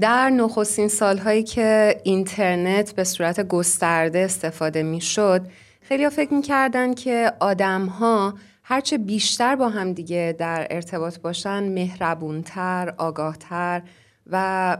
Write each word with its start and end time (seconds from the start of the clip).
در 0.00 0.30
نخستین 0.30 0.88
سالهایی 0.88 1.42
که 1.42 2.00
اینترنت 2.02 2.92
به 2.92 3.04
صورت 3.04 3.48
گسترده 3.48 4.18
استفاده 4.18 4.82
می‌شد 4.82 5.42
خیلی 5.82 6.08
فکر 6.08 6.34
می‌کردن 6.34 6.94
که 6.94 7.32
آدم 7.40 7.86
ها 7.86 8.34
هرچه 8.62 8.98
بیشتر 8.98 9.56
با 9.56 9.68
هم 9.68 9.92
دیگه 9.92 10.34
در 10.38 10.66
ارتباط 10.70 11.18
باشن 11.18 11.62
مهربونتر، 11.62 12.94
آگاهتر 12.98 13.82
و 14.26 14.76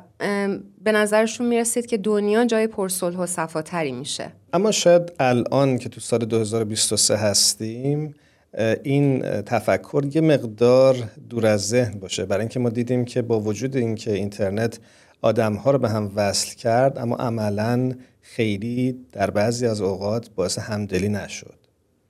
به 0.84 0.92
نظرشون 0.92 1.46
می‌رسید 1.46 1.86
که 1.86 1.96
دنیا 1.96 2.44
جای 2.44 2.66
پرصلح 2.66 3.16
و 3.16 3.26
صفاتری 3.26 3.92
میشه. 3.92 4.32
اما 4.52 4.70
شاید 4.70 5.12
الان 5.20 5.78
که 5.78 5.88
تو 5.88 6.00
سال 6.00 6.18
2023 6.18 7.16
هستیم 7.16 8.14
این 8.82 9.20
تفکر 9.42 10.04
یه 10.14 10.20
مقدار 10.20 10.96
دور 11.30 11.46
از 11.46 11.68
ذهن 11.68 11.98
باشه. 11.98 12.24
برای 12.24 12.40
اینکه 12.40 12.60
ما 12.60 12.68
دیدیم 12.68 13.04
که 13.04 13.22
با 13.22 13.40
وجود 13.40 13.76
اینکه 13.76 14.12
اینترنت 14.12 14.78
آدم 15.22 15.54
ها 15.54 15.70
رو 15.70 15.78
به 15.78 15.88
هم 15.88 16.12
وصل 16.14 16.56
کرد 16.56 16.98
اما 16.98 17.16
عملا 17.16 17.92
خیلی 18.20 19.06
در 19.12 19.30
بعضی 19.30 19.66
از 19.66 19.80
اوقات 19.80 20.30
باعث 20.30 20.58
همدلی 20.58 21.08
نشد 21.08 21.54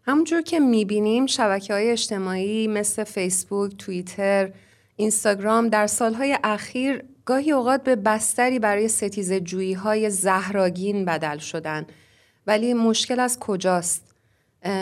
همونجور 0.03 0.43
که 0.43 0.61
می‌بینیم 0.61 1.27
شبکه 1.27 1.73
های 1.73 1.91
اجتماعی 1.91 2.69
مثل 2.69 3.05
فیسبوک، 3.05 3.77
توییتر، 3.77 4.51
اینستاگرام 4.97 5.69
در 5.69 5.87
سالهای 5.87 6.39
اخیر 6.45 7.05
گاهی 7.25 7.52
اوقات 7.52 7.83
به 7.83 7.97
بستری 7.97 8.59
برای 8.59 8.89
ستیز 8.89 9.33
جویی 9.33 9.73
های 9.73 10.11
زهراگین 10.11 11.05
بدل 11.05 11.38
شدن 11.38 11.87
ولی 12.47 12.75
مشکل 12.75 13.21
از 13.21 13.38
کجاست؟ 13.38 14.08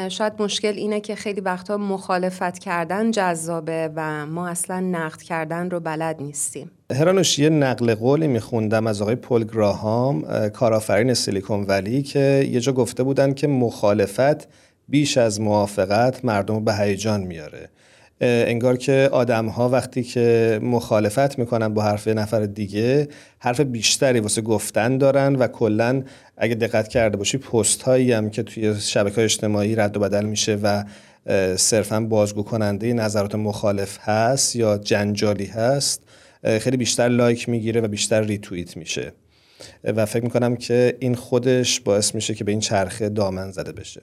شاید 0.08 0.32
مشکل 0.38 0.72
اینه 0.72 1.00
که 1.00 1.14
خیلی 1.14 1.40
وقتا 1.40 1.76
مخالفت 1.76 2.58
کردن 2.58 3.10
جذابه 3.10 3.90
و 3.96 4.26
ما 4.26 4.48
اصلا 4.48 4.80
نقد 4.80 5.22
کردن 5.22 5.70
رو 5.70 5.80
بلد 5.80 6.22
نیستیم. 6.22 6.70
هرانوش 6.92 7.38
یه 7.38 7.48
نقل 7.48 7.94
قولی 7.94 8.28
میخوندم 8.28 8.86
از 8.86 9.02
آقای 9.02 9.14
پل 9.14 9.44
گراهام 9.44 10.48
کارآفرین 10.48 11.14
سیلیکون 11.14 11.64
ولی 11.64 12.02
که 12.02 12.48
یه 12.50 12.60
جا 12.60 12.72
گفته 12.72 13.02
بودن 13.02 13.34
که 13.34 13.46
مخالفت 13.46 14.48
بیش 14.88 15.18
از 15.18 15.40
موافقت 15.40 16.24
مردم 16.24 16.64
به 16.64 16.74
هیجان 16.74 17.20
میاره. 17.20 17.68
انگار 18.20 18.76
که 18.76 19.08
آدم 19.12 19.46
ها 19.46 19.68
وقتی 19.68 20.02
که 20.02 20.58
مخالفت 20.62 21.38
می‌کنن 21.38 21.68
با 21.68 21.82
حرف 21.82 22.08
نفر 22.08 22.46
دیگه 22.46 23.08
حرف 23.38 23.60
بیشتری 23.60 24.20
واسه 24.20 24.42
گفتن 24.42 24.98
دارن 24.98 25.36
و 25.36 25.46
کلا 25.46 26.02
اگه 26.36 26.54
دقت 26.54 26.88
کرده 26.88 27.16
باشی 27.16 27.38
پست 27.38 27.82
هایی 27.82 28.12
هم 28.12 28.30
که 28.30 28.42
توی 28.42 28.74
شبکه 28.80 29.24
اجتماعی 29.24 29.74
رد 29.74 29.96
و 29.96 30.00
بدل 30.00 30.24
میشه 30.24 30.58
و 30.62 30.84
صرفا 31.56 32.00
بازگو 32.00 32.42
کننده 32.42 32.92
نظرات 32.92 33.34
مخالف 33.34 33.98
هست 34.00 34.56
یا 34.56 34.78
جنجالی 34.78 35.46
هست 35.46 36.02
خیلی 36.60 36.76
بیشتر 36.76 37.08
لایک 37.08 37.48
می‌گیره 37.48 37.80
و 37.80 37.88
بیشتر 37.88 38.20
ریتوییت 38.20 38.76
میشه. 38.76 39.12
و 39.84 40.06
فکر 40.06 40.24
می‌کنم 40.24 40.56
که 40.56 40.96
این 41.00 41.14
خودش 41.14 41.80
باعث 41.80 42.14
میشه 42.14 42.34
که 42.34 42.44
به 42.44 42.52
این 42.52 42.60
چرخه 42.60 43.08
دامن 43.08 43.50
زده 43.50 43.72
بشه. 43.72 44.00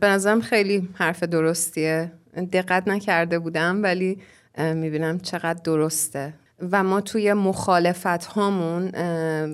به 0.00 0.06
نظرم 0.06 0.40
خیلی 0.40 0.88
حرف 0.94 1.22
درستیه. 1.22 2.12
دقت 2.52 2.88
نکرده 2.88 3.38
بودم 3.38 3.82
ولی 3.82 4.18
می‌بینم 4.58 5.18
چقدر 5.18 5.60
درسته. 5.64 6.34
و 6.72 6.84
ما 6.84 7.00
توی 7.00 7.32
مخالفت 7.32 8.24
هامون 8.24 8.90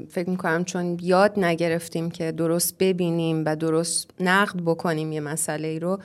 فکر 0.07 0.31
می‌کنم 0.31 0.65
چون 0.65 0.99
یاد 1.03 1.39
نگرفتیم 1.39 2.11
که 2.11 2.33
درست 2.33 2.79
ببینیم 2.79 3.43
و 3.47 3.57
درست 3.57 4.11
نقد 4.21 4.61
بکنیم 4.61 5.13
یه 5.13 5.21
مسئله 5.21 5.69
ای 5.69 5.79
رو 5.79 6.01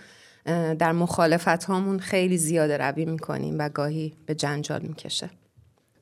در 0.79 0.91
مخالفت 0.91 1.63
هامون 1.63 1.99
خیلی 1.99 2.37
زیاده 2.37 2.77
روی 2.77 3.05
می‌کنیم 3.05 3.55
و 3.59 3.69
گاهی 3.69 4.13
به 4.25 4.35
جنجال 4.35 4.81
می‌کشه. 4.81 5.29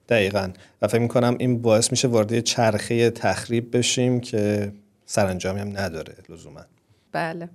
دقیقا. 0.09 0.49
و 0.81 0.87
فکر 0.87 1.01
می‌کنم 1.01 1.35
این 1.39 1.61
باعث 1.61 1.91
میشه 1.91 2.07
وارد 2.07 2.39
چرخه 2.39 3.09
تخریب 3.09 3.77
بشیم 3.77 4.19
که 4.19 4.71
سرانجامی 5.05 5.59
هم 5.59 5.77
نداره 5.77 6.13
لزوما. 6.29 6.61
بله. 7.11 7.49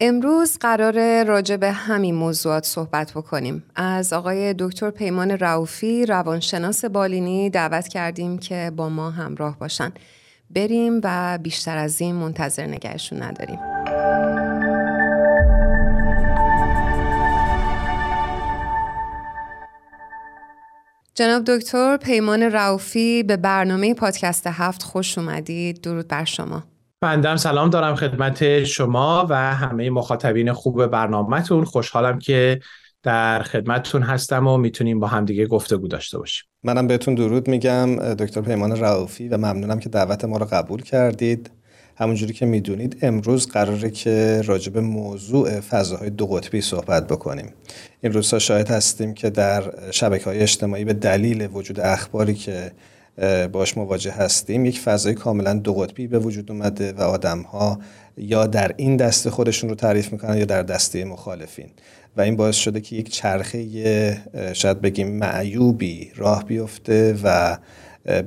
امروز 0.00 0.58
قرار 0.58 1.24
راجع 1.24 1.56
به 1.56 1.72
همین 1.72 2.14
موضوعات 2.14 2.64
صحبت 2.64 3.12
بکنیم. 3.12 3.64
از 3.76 4.12
آقای 4.12 4.54
دکتر 4.58 4.90
پیمان 4.90 5.30
رعوفی 5.30 6.06
روانشناس 6.06 6.84
بالینی 6.84 7.50
دعوت 7.50 7.88
کردیم 7.88 8.38
که 8.38 8.72
با 8.76 8.88
ما 8.88 9.10
همراه 9.10 9.58
باشن. 9.58 9.92
بریم 10.50 11.00
و 11.04 11.38
بیشتر 11.42 11.78
از 11.78 12.00
این 12.00 12.14
منتظر 12.14 12.66
نگهشون 12.66 13.22
نداریم. 13.22 13.58
جناب 21.14 21.44
دکتر 21.44 21.96
پیمان 21.96 22.42
رعوفی 22.42 23.22
به 23.22 23.36
برنامه 23.36 23.94
پادکست 23.94 24.46
هفت 24.46 24.82
خوش 24.82 25.18
اومدید. 25.18 25.80
درود 25.80 26.08
بر 26.08 26.24
شما. 26.24 26.62
بندم 27.00 27.36
سلام 27.36 27.70
دارم 27.70 27.94
خدمت 27.94 28.64
شما 28.64 29.26
و 29.30 29.54
همه 29.54 29.90
مخاطبین 29.90 30.52
خوب 30.52 30.86
برنامهتون. 30.86 31.64
خوشحالم 31.64 32.18
که 32.18 32.60
در 33.02 33.42
خدمتتون 33.42 34.02
هستم 34.02 34.46
و 34.46 34.56
می‌تونیم 34.56 35.00
با 35.00 35.06
همدیگه 35.06 35.46
گفتگو 35.46 35.88
داشته 35.88 36.18
باشیم. 36.18 36.48
منم 36.62 36.86
بهتون 36.86 37.14
درود 37.14 37.48
میگم 37.48 37.96
دکتر 37.96 38.40
پیمان 38.40 38.80
رعوفی 38.80 39.28
و 39.28 39.36
ممنونم 39.36 39.78
که 39.78 39.88
دعوت 39.88 40.24
ما 40.24 40.36
رو 40.36 40.46
قبول 40.52 40.82
کردید. 40.82 41.50
همونجوری 41.96 42.32
که 42.32 42.46
می‌دونید 42.46 42.98
امروز 43.02 43.48
قراره 43.48 43.90
که 43.90 44.42
راجب 44.44 44.78
موضوع 44.78 45.60
فضاهای 45.60 46.10
دو 46.10 46.26
قطبی 46.26 46.60
صحبت 46.60 47.06
بکنیم. 47.06 47.52
این 48.00 48.12
روزها 48.12 48.38
شاهد 48.38 48.70
هستیم 48.70 49.14
که 49.14 49.30
در 49.30 49.90
شبکه 49.90 50.24
های 50.24 50.38
اجتماعی 50.38 50.84
به 50.84 50.92
دلیل 50.92 51.48
وجود 51.52 51.80
اخباری 51.80 52.34
که 52.34 52.72
باش 53.52 53.76
مواجه 53.76 54.12
هستیم. 54.12 54.64
یک 54.64 54.80
فضای 54.80 55.14
کاملا 55.14 55.54
دو 55.54 55.74
قطبی 55.74 56.06
به 56.06 56.18
وجود 56.18 56.50
اومده 56.50 56.92
و 56.92 57.02
آدم 57.02 57.40
ها 57.42 57.78
یا 58.16 58.46
در 58.46 58.74
این 58.76 58.96
دسته 58.96 59.30
خودشون 59.30 59.70
رو 59.70 59.76
تعریف 59.76 60.12
می‌کنن 60.12 60.38
یا 60.38 60.44
در 60.44 60.62
دسته 60.62 61.04
مخالفین. 61.04 61.70
و 62.16 62.20
این 62.20 62.36
باعث 62.36 62.56
شده 62.56 62.80
که 62.80 62.96
یک 62.96 63.10
چرخه 63.10 64.22
شاید 64.52 64.80
بگیم 64.80 65.08
معیوبی 65.08 66.12
راه 66.16 66.44
بیفته 66.44 67.18
و 67.22 67.58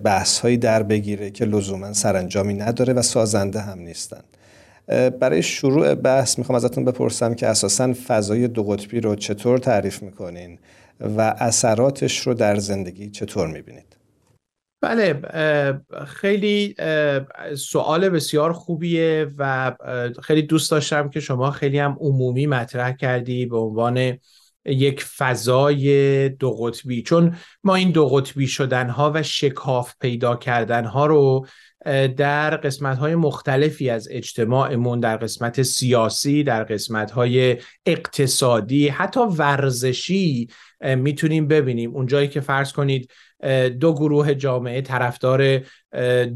بحث 0.04 0.40
هایی 0.40 0.58
در 0.58 0.84
بگیره 0.84 1.32
که 1.32 1.46
لزوما 1.46 1.94
سرانجامی 1.94 2.54
نداره 2.54 2.94
و 2.94 3.02
سازنده 3.02 3.60
هم 3.60 3.80
نیستن. 3.80 4.22
برای 5.20 5.44
شروع 5.44 5.96
بحث 5.96 6.38
می‌خوام 6.38 6.56
ازتون 6.56 6.86
بپرسم 6.86 7.34
که 7.34 7.48
اساسا 7.48 7.94
فضای 8.08 8.48
دو 8.48 8.64
قطبی 8.64 9.00
رو 9.00 9.16
چطور 9.16 9.58
تعریف 9.58 10.04
می‌کنین 10.04 10.60
و 11.18 11.36
اثراتش 11.40 12.20
رو 12.20 12.34
در 12.34 12.56
زندگی 12.56 13.10
چطور 13.10 13.48
می‌بینید؟ 13.48 13.91
بله 14.82 15.22
خیلی 16.08 16.76
سوال 17.58 18.10
بسیار 18.10 18.54
خوبیه 18.54 19.32
و 19.38 19.76
خیلی 20.24 20.42
دوست 20.42 20.72
داشتم 20.72 21.10
که 21.10 21.20
شما 21.20 21.52
خیلی 21.52 21.80
هم 21.80 21.98
عمومی 22.00 22.48
مطرح 22.48 22.92
کردی 22.92 23.46
به 23.46 23.58
عنوان 23.58 24.18
یک 24.66 25.04
فضای 25.04 26.30
دو 26.30 26.52
قطبی. 26.52 27.02
چون 27.02 27.36
ما 27.64 27.76
این 27.76 27.92
دو 27.92 28.08
قطبی 28.08 28.48
شدن 28.48 28.90
ها 28.90 29.12
و 29.16 29.24
شکاف 29.24 29.94
پیدا 30.00 30.36
کردن 30.36 30.86
ها 30.86 31.06
رو 31.06 31.48
در 32.18 32.58
قسمت 32.58 32.98
های 32.98 33.16
مختلفی 33.16 33.90
از 33.90 34.08
اجتماعمون 34.12 35.00
در 35.00 35.18
قسمت 35.18 35.62
سیاسی 35.62 36.44
در 36.44 36.64
قسمت 36.64 37.12
های 37.12 37.58
اقتصادی 37.86 38.88
حتی 38.88 39.20
ورزشی 39.20 40.48
می‌تونیم 40.82 41.48
ببینیم. 41.48 41.96
اونجایی 41.96 42.28
که 42.28 42.42
فرض 42.42 42.72
کنید 42.72 43.12
دو 43.80 43.94
گروه 43.94 44.34
جامعه 44.34 44.82
طرفدار 44.82 45.62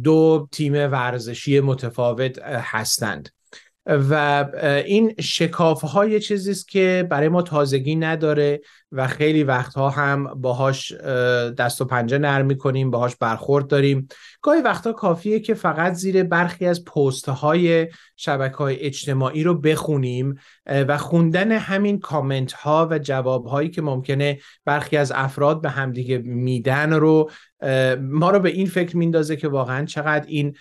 دو 0.03 0.47
تیم 0.51 0.73
ورزشی 0.73 1.59
متفاوت 1.59 2.39
هستند. 2.43 3.29
و 3.85 4.45
این 4.85 5.13
شکاف 5.19 5.81
های 5.81 6.19
چیزی 6.19 6.51
است 6.51 6.67
که 6.67 7.07
برای 7.09 7.27
ما 7.27 7.41
تازگی 7.41 7.95
نداره. 7.95 8.61
و 8.95 9.07
خیلی 9.07 9.44
وقتها 9.44 9.89
هم 9.89 10.23
باهاش 10.23 10.91
دست 11.57 11.81
و 11.81 11.85
پنجه 11.85 12.17
نرم 12.17 12.45
می‌کنیم 12.45 12.91
باهاش 12.91 13.16
برخورد 13.16 13.68
داریم. 13.68 14.07
گاهی 14.42 14.62
وقتها 14.62 14.94
کافیه 14.94 15.39
که 15.39 15.53
فقط 15.53 15.94
زیر 15.94 16.24
برخی 16.24 16.65
از 16.65 16.86
پست 16.86 17.30
های 17.30 17.88
شبکه 18.15 18.56
های 18.56 18.80
اجتماعی 18.80 19.44
رو 19.44 19.53
بخونیم 19.53 20.36
و 20.65 20.97
خوندن 20.97 21.51
همین 21.51 22.00
کامنت 22.00 22.51
ها 22.53 22.88
و 22.92 23.00
جواب 23.00 23.45
هایی 23.45 23.69
که 23.69 23.81
ممکنه 23.81 24.39
برخی 24.65 24.97
از 24.97 25.12
افراد 25.15 25.62
به 25.62 25.69
همدیگه 25.69 26.18
میدن 26.18 26.94
رو 26.94 27.31
ما 28.01 28.30
رو 28.30 28.39
به 28.39 28.50
این 28.50 28.68
فکر 28.68 28.97
میندازه 28.97 29.36
که 29.36 29.47
واقعا 29.47 29.86
چقدر 29.86 30.25
این 30.27 30.56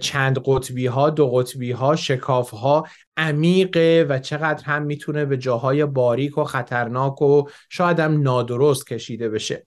چند 0.00 0.38
قطبی 0.44 0.86
ها 0.86 1.10
دو 1.10 1.30
قطبی 1.30 1.72
ها 1.72 1.96
شکاف 1.96 2.50
ها 2.50 2.86
عمیقه 3.16 4.06
و 4.08 4.18
چقدر 4.18 4.64
هم 4.64 4.82
می‌تونه 4.82 5.24
به 5.24 5.36
جاهای 5.36 5.84
باریک 5.84 6.38
و 6.38 6.44
خطرناک 6.44 7.22
و 7.22 7.42
شاید 7.70 8.00
هم 8.00 8.22
نادرست 8.22 8.86
کشیده 8.86 9.28
بشه. 9.28 9.66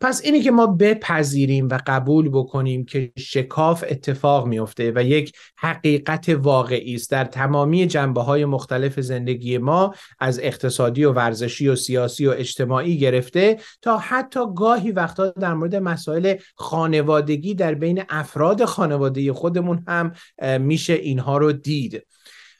پس 0.00 0.20
اینی 0.24 0.42
که 0.42 0.50
ما 0.50 0.66
بپذیریم 0.66 1.68
و 1.68 1.78
قبول 1.86 2.28
بکنیم 2.28 2.84
که 2.84 3.12
شکاف 3.18 3.84
اتفاق 3.88 4.46
میفته 4.46 4.92
و 4.94 5.04
یک 5.04 5.36
حقیقت 5.56 6.28
واقعی 6.28 6.94
است. 6.94 7.10
در 7.10 7.24
تمامی 7.24 7.86
جنبه 7.86 8.22
های 8.22 8.44
مختلف 8.44 9.00
زندگی 9.00 9.58
ما 9.58 9.94
از 10.20 10.40
اقتصادی 10.42 11.04
و 11.04 11.12
ورزشی 11.12 11.68
و 11.68 11.76
سیاسی 11.76 12.26
و 12.26 12.30
اجتماعی 12.30 12.98
گرفته 12.98 13.58
تا 13.82 13.98
حتی 13.98 14.40
گاهی 14.56 14.90
وقتا 14.90 15.30
در 15.30 15.54
مورد 15.54 15.76
مسائل 15.76 16.34
خانوادگی 16.54 17.54
در 17.54 17.74
بین 17.74 18.02
افراد 18.08 18.64
خانواده 18.64 19.32
خودمون 19.32 19.84
هم 19.88 20.12
میشه 20.58 20.92
اینها 20.92 21.38
رو 21.38 21.52
دید. 21.52 22.06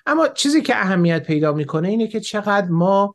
اما 0.06 0.28
چیزی 0.28 0.62
که 0.62 0.76
اهمیت 0.76 1.22
پیدا 1.22 1.52
می‌کنه 1.52 1.88
اینه 1.88 2.06
که 2.06 2.20
چقدر 2.20 2.68
ما 2.68 3.14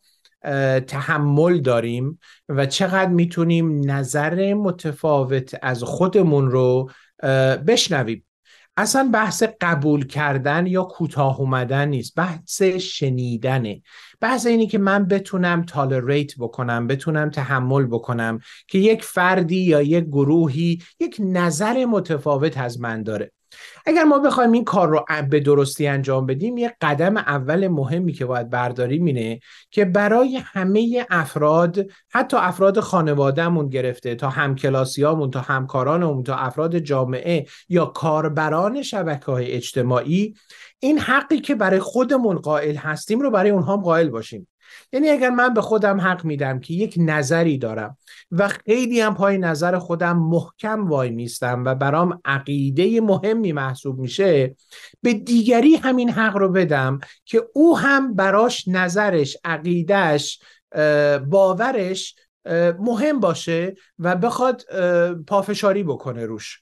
تحمل 0.87 1.59
داریم 1.59 2.19
و 2.49 2.65
چقدر 2.65 3.09
می‌تونیم 3.09 3.91
نظر 3.91 4.53
متفاوت 4.53 5.55
از 5.61 5.83
خودمون 5.83 6.51
رو 6.51 6.89
بشنویم. 7.67 8.25
اصلا 8.77 9.09
بحث 9.13 9.43
قبول 9.61 10.05
کردن 10.05 10.67
یا 10.67 10.83
کوتاه 10.83 11.39
اومدن 11.39 11.87
نیست 11.87 12.15
بحث 12.15 12.61
شنیدنه. 12.61 13.81
بحث 14.21 14.45
اینی 14.45 14.67
که 14.67 14.77
من 14.77 15.05
بتونم 15.05 15.63
تالریت 15.63 16.31
بکنم 16.39 16.87
بتونم 16.87 17.29
تحمل 17.29 17.85
بکنم 17.85 18.39
که 18.67 18.77
یک 18.77 19.03
فردی 19.03 19.61
یا 19.61 19.81
یک 19.81 20.05
گروهی 20.05 20.83
یک 20.99 21.17
نظر 21.19 21.85
متفاوت 21.85 22.57
از 22.57 22.79
من 22.79 23.03
داره. 23.03 23.31
اگر 23.85 24.03
ما 24.03 24.19
بخوایم 24.19 24.51
این 24.51 24.63
کار 24.63 24.87
رو 24.87 25.05
به 25.29 25.39
درستی 25.39 25.87
انجام 25.87 26.25
بدیم 26.25 26.57
یه 26.57 26.75
قدم 26.81 27.17
اول 27.17 27.67
مهمی 27.67 28.13
که 28.13 28.25
باید 28.25 28.49
برداریم 28.49 29.05
اینه 29.05 29.39
که 29.71 29.85
برای 29.85 30.37
همه 30.37 31.05
افراد 31.09 31.85
حتی 32.09 32.37
افراد 32.37 32.79
خانوادهمون 32.79 33.69
گرفته 33.69 34.15
تا 34.15 34.29
همکلاسیامون 34.29 35.31
تا 35.31 35.39
همکارانمون 35.39 36.23
تا 36.23 36.35
افراد 36.35 36.77
جامعه 36.77 37.45
یا 37.69 37.85
کاربران 37.85 38.81
شبکه 38.81 39.25
های 39.25 39.51
اجتماعی 39.51 40.33
این 40.79 40.99
حقی 40.99 41.39
که 41.39 41.55
برای 41.55 41.79
خودمون 41.79 42.35
قائل 42.35 42.75
هستیم 42.75 43.19
رو 43.19 43.31
برای 43.31 43.49
اونها 43.49 43.73
هم 43.73 43.81
قائل 43.81 44.09
باشیم. 44.09 44.47
یعنی 44.93 45.09
اگر 45.09 45.29
من 45.29 45.53
به 45.53 45.61
خودم 45.61 46.01
حق 46.01 46.25
میدم 46.25 46.59
که 46.59 46.73
یک 46.73 46.95
نظری 46.97 47.57
دارم 47.57 47.97
و 48.31 48.47
خیلی 48.47 49.01
هم 49.01 49.15
پای 49.15 49.37
نظر 49.37 49.77
خودم 49.77 50.17
محکم 50.17 50.87
وای 50.87 51.09
میستم 51.09 51.63
و 51.65 51.75
برام 51.75 52.21
عقیده 52.25 53.01
مهمی 53.01 53.51
محسوب 53.51 53.99
میشه 53.99 54.55
به 55.01 55.13
دیگری 55.13 55.75
همین 55.75 56.09
حق 56.09 56.37
رو 56.37 56.49
بدم 56.49 56.99
که 57.25 57.47
او 57.53 57.77
هم 57.77 58.15
براش 58.15 58.67
نظرش 58.67 59.37
عقیدهش 59.43 60.39
باورش 61.27 62.15
مهم 62.79 63.19
باشه 63.19 63.75
و 63.99 64.15
بخواد 64.15 64.63
پافشاری 65.27 65.83
بکنه 65.83 66.25
روش. 66.25 66.61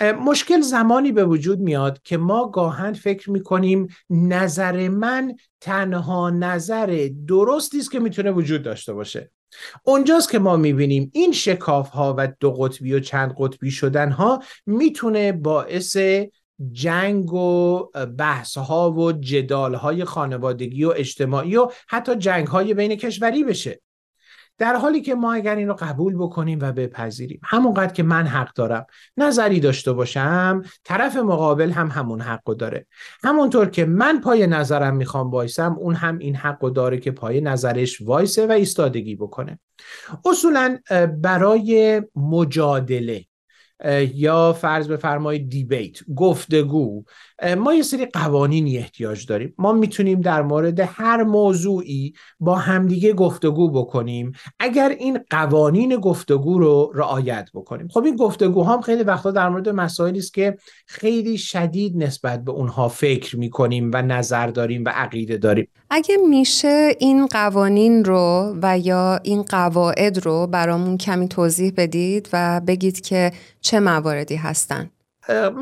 مشکل 0.00 0.60
زمانی 0.60 1.12
به 1.12 1.24
وجود 1.24 1.60
میاد 1.60 2.02
که 2.02 2.16
ما 2.16 2.50
گاهن 2.50 2.92
فکر 2.92 3.30
می‌کنیم 3.30 3.86
نظر 4.10 4.88
من 4.88 5.34
تنها 5.60 6.30
نظر 6.30 7.08
درستی 7.28 7.78
است 7.78 7.90
که 7.90 8.00
می‌تونه 8.00 8.30
وجود 8.30 8.62
داشته 8.62 8.92
باشه. 8.92 9.30
اونجاست 9.84 10.30
که 10.30 10.38
ما 10.38 10.56
می‌بینیم 10.56 11.10
این 11.14 11.32
شکاف 11.32 11.88
ها 11.88 12.14
و 12.18 12.28
دو 12.40 12.52
قطبی 12.52 12.94
و 12.94 13.00
چند 13.00 13.34
قطبی 13.38 13.70
شدن 13.70 14.10
ها 14.10 14.42
می‌تونه 14.66 15.32
باعث 15.32 15.96
جنگ 16.72 17.32
و 17.32 17.84
بحث 18.18 18.56
ها 18.56 18.92
و 18.92 19.12
جدال 19.12 19.74
های 19.74 20.04
خانوادگی 20.04 20.84
و 20.84 20.92
اجتماعی 20.96 21.56
و 21.56 21.68
حتی 21.88 22.16
جنگ 22.16 22.46
های 22.46 22.74
بین 22.74 22.96
کشوری 22.96 23.44
بشه. 23.44 23.80
در 24.58 24.76
حالی 24.76 25.00
که 25.00 25.14
ما 25.14 25.32
اگر 25.32 25.56
این 25.56 25.68
رو 25.68 25.74
قبول 25.74 26.14
بکنیم 26.16 26.58
و 26.62 26.72
بپذیریم 26.72 27.40
همونقدر 27.44 27.92
که 27.92 28.02
من 28.02 28.26
حق 28.26 28.52
دارم 28.52 28.86
نظری 29.16 29.60
داشته 29.60 29.92
باشم 29.92 30.62
طرف 30.84 31.16
مقابل 31.16 31.70
هم 31.70 31.88
همون 31.88 32.20
حق 32.20 32.44
داره. 32.44 32.86
همونطور 33.24 33.70
که 33.70 33.84
من 33.84 34.20
پای 34.20 34.46
نظرم 34.46 34.96
می‌خوام 34.96 35.30
وایسم 35.30 35.76
اون 35.78 35.94
هم 35.94 36.18
این 36.18 36.36
حق 36.36 36.72
داره 36.72 36.98
که 36.98 37.10
پای 37.10 37.40
نظرش 37.40 38.00
وایسه 38.00 38.46
و 38.46 38.52
ایستادگی 38.52 39.16
بکنه. 39.16 39.58
اصولا 40.24 40.78
برای 41.22 42.02
مجادله 42.16 43.24
یا 44.14 44.52
فرض 44.52 44.88
بفرمایید 44.88 45.50
دیبیت 45.50 45.98
گفتگو 46.16 47.04
ما 47.58 47.74
یه 47.74 47.82
سری 47.82 48.06
قوانینی 48.06 48.78
احتیاج 48.78 49.26
داریم. 49.26 49.54
ما 49.58 49.72
می‌تونیم 49.72 50.20
در 50.20 50.42
مورد 50.42 50.80
هر 50.80 51.22
موضوعی 51.22 52.12
با 52.40 52.54
همدیگه 52.54 53.12
گفتگو 53.12 53.70
بکنیم. 53.70 54.32
اگر 54.60 54.88
این 54.88 55.18
قوانین 55.30 55.96
گفتگو 55.96 56.58
رو 56.58 56.92
رعایت 56.94 57.50
بکنیم. 57.54 57.88
خب 57.88 58.04
این 58.04 58.16
گفتگو 58.16 58.64
هم 58.64 58.80
خیلی 58.80 59.02
وقتا 59.02 59.30
در 59.30 59.48
مورد 59.48 59.68
مسائلی 59.68 60.18
است 60.18 60.34
که 60.34 60.56
خیلی 60.86 61.38
شدید 61.38 61.96
نسبت 61.96 62.44
به 62.44 62.52
اونها 62.52 62.88
فکر 62.88 63.36
می‌کنیم 63.36 63.90
و 63.94 64.02
نظر 64.02 64.46
داریم 64.46 64.84
و 64.84 64.88
عقیده 64.88 65.36
داریم. 65.36 65.68
اگه 65.90 66.16
میشه 66.28 66.94
این 66.98 67.26
قوانین 67.26 68.04
رو 68.04 68.56
و 68.62 68.78
یا 68.78 69.20
این 69.22 69.42
قواعد 69.42 70.26
رو 70.26 70.46
برامون 70.46 70.96
کمی 70.98 71.28
توضیح 71.28 71.72
بدید 71.76 72.28
و 72.32 72.60
بگید 72.66 73.00
که 73.00 73.32
چه 73.60 73.80
مواردی 73.80 74.36
هستن. 74.36 74.90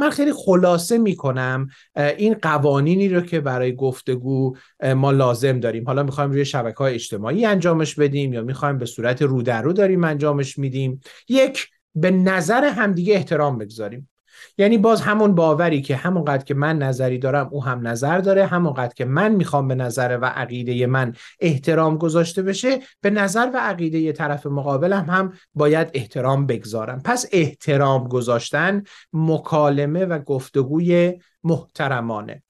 من 0.00 0.10
خیلی 0.10 0.32
خلاصه 0.32 0.98
می‌کنم 0.98 1.68
این 1.96 2.34
قوانینی 2.42 3.08
رو 3.08 3.20
که 3.20 3.40
برای 3.40 3.76
گفتگو 3.76 4.56
ما 4.96 5.10
لازم 5.10 5.60
داریم. 5.60 5.84
حالا 5.86 6.02
می‌خوایم 6.02 6.30
روی 6.30 6.44
شبکه 6.44 6.78
های 6.78 6.94
اجتماعی 6.94 7.46
انجامش 7.46 7.94
بدیم 7.94 8.32
یا 8.32 8.42
می‌خوایم 8.42 8.78
به 8.78 8.86
صورت 8.86 9.22
رو 9.22 9.42
در 9.42 9.62
رو 9.62 9.72
داریم 9.72 10.04
انجامش 10.04 10.58
میدیم. 10.58 11.00
یک 11.28 11.66
به 11.94 12.10
نظر 12.10 12.64
همدیگه 12.64 13.14
احترام 13.14 13.58
بگذاریم. 13.58 14.08
یعنی 14.58 14.78
باز 14.78 15.00
همون 15.00 15.34
باوری 15.34 15.82
که 15.82 15.96
همونقدر 15.96 16.44
که 16.44 16.54
من 16.54 16.78
نظری 16.78 17.18
دارم 17.18 17.48
او 17.50 17.64
هم 17.64 17.86
نظر 17.88 18.18
داره. 18.18 18.46
همونقدر 18.46 18.94
که 18.94 19.04
من 19.04 19.32
می‌خوام 19.32 19.68
به 19.68 19.74
نظر 19.74 20.18
و 20.22 20.24
عقیده 20.26 20.86
من 20.86 21.14
احترام 21.40 21.96
گذاشته 21.96 22.42
بشه 22.42 22.78
به 23.00 23.10
نظر 23.10 23.50
و 23.54 23.56
عقیده 23.56 24.12
طرف 24.12 24.46
مقابلم 24.46 25.04
هم 25.10 25.32
باید 25.54 25.90
احترام 25.94 26.46
بگذارم. 26.46 27.02
پس 27.04 27.26
احترام 27.32 28.08
گذاشتن 28.08 28.82
مکالمه 29.12 30.04
و 30.04 30.18
گفتگوی 30.18 31.18
محترمانه. 31.44 32.42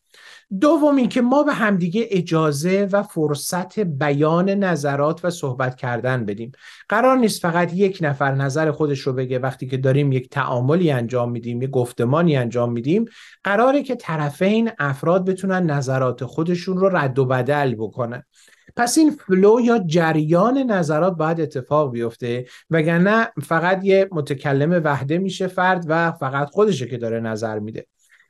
دوم 0.61 1.09
که 1.09 1.21
ما 1.21 1.43
به 1.43 1.53
همدیگه 1.53 2.07
اجازه 2.11 2.89
و 2.93 3.03
فرصت 3.03 3.81
بیان 3.81 4.51
نظرات 4.51 5.25
و 5.25 5.31
صحبت 5.31 5.77
کردن 5.77 6.25
بدیم. 6.25 6.53
قرار 6.89 7.17
نیست 7.17 7.43
فقط 7.43 7.75
یک 7.75 7.99
نفر 8.01 8.35
نظر 8.35 8.71
خودش 8.71 9.01
رو 9.01 9.13
بگه. 9.13 9.39
وقتی 9.39 9.67
که 9.67 9.77
داریم 9.77 10.13
یک 10.13 10.29
تعاملی 10.31 10.91
انجام 10.91 11.31
میدیم 11.31 11.63
یک 11.63 11.71
گفتمانی 11.71 12.37
انجام 12.37 12.73
میدیم 12.73 13.05
قراره 13.45 13.83
که 13.83 13.97
طرفین 13.97 14.71
افراد 14.79 15.25
بتونن 15.25 15.71
نظرات 15.71 16.25
خودشون 16.25 16.77
رو 16.77 16.97
رد 16.97 17.19
و 17.19 17.25
بدل 17.25 17.75
بکنن. 17.75 18.23
پس 18.77 18.99
این 18.99 19.11
فلو 19.11 19.61
یا 19.61 19.79
جریان 19.87 20.59
نظرات 20.59 21.17
باید 21.17 21.41
اتفاق 21.41 21.93
بیفته. 21.93 22.47
وگرنه 22.71 23.29
فقط 23.43 23.85
یه 23.85 24.09
متکلم 24.13 24.81
وحده 24.85 25.19
میشه 25.19 25.47
فرد 25.47 25.85
و 25.89 26.13
فقط 26.13 26.51
خودشه 26.51 26.87
که 26.87 26.97
داره 26.97 27.21
نظر 27.21 27.59
میده. 27.59 27.87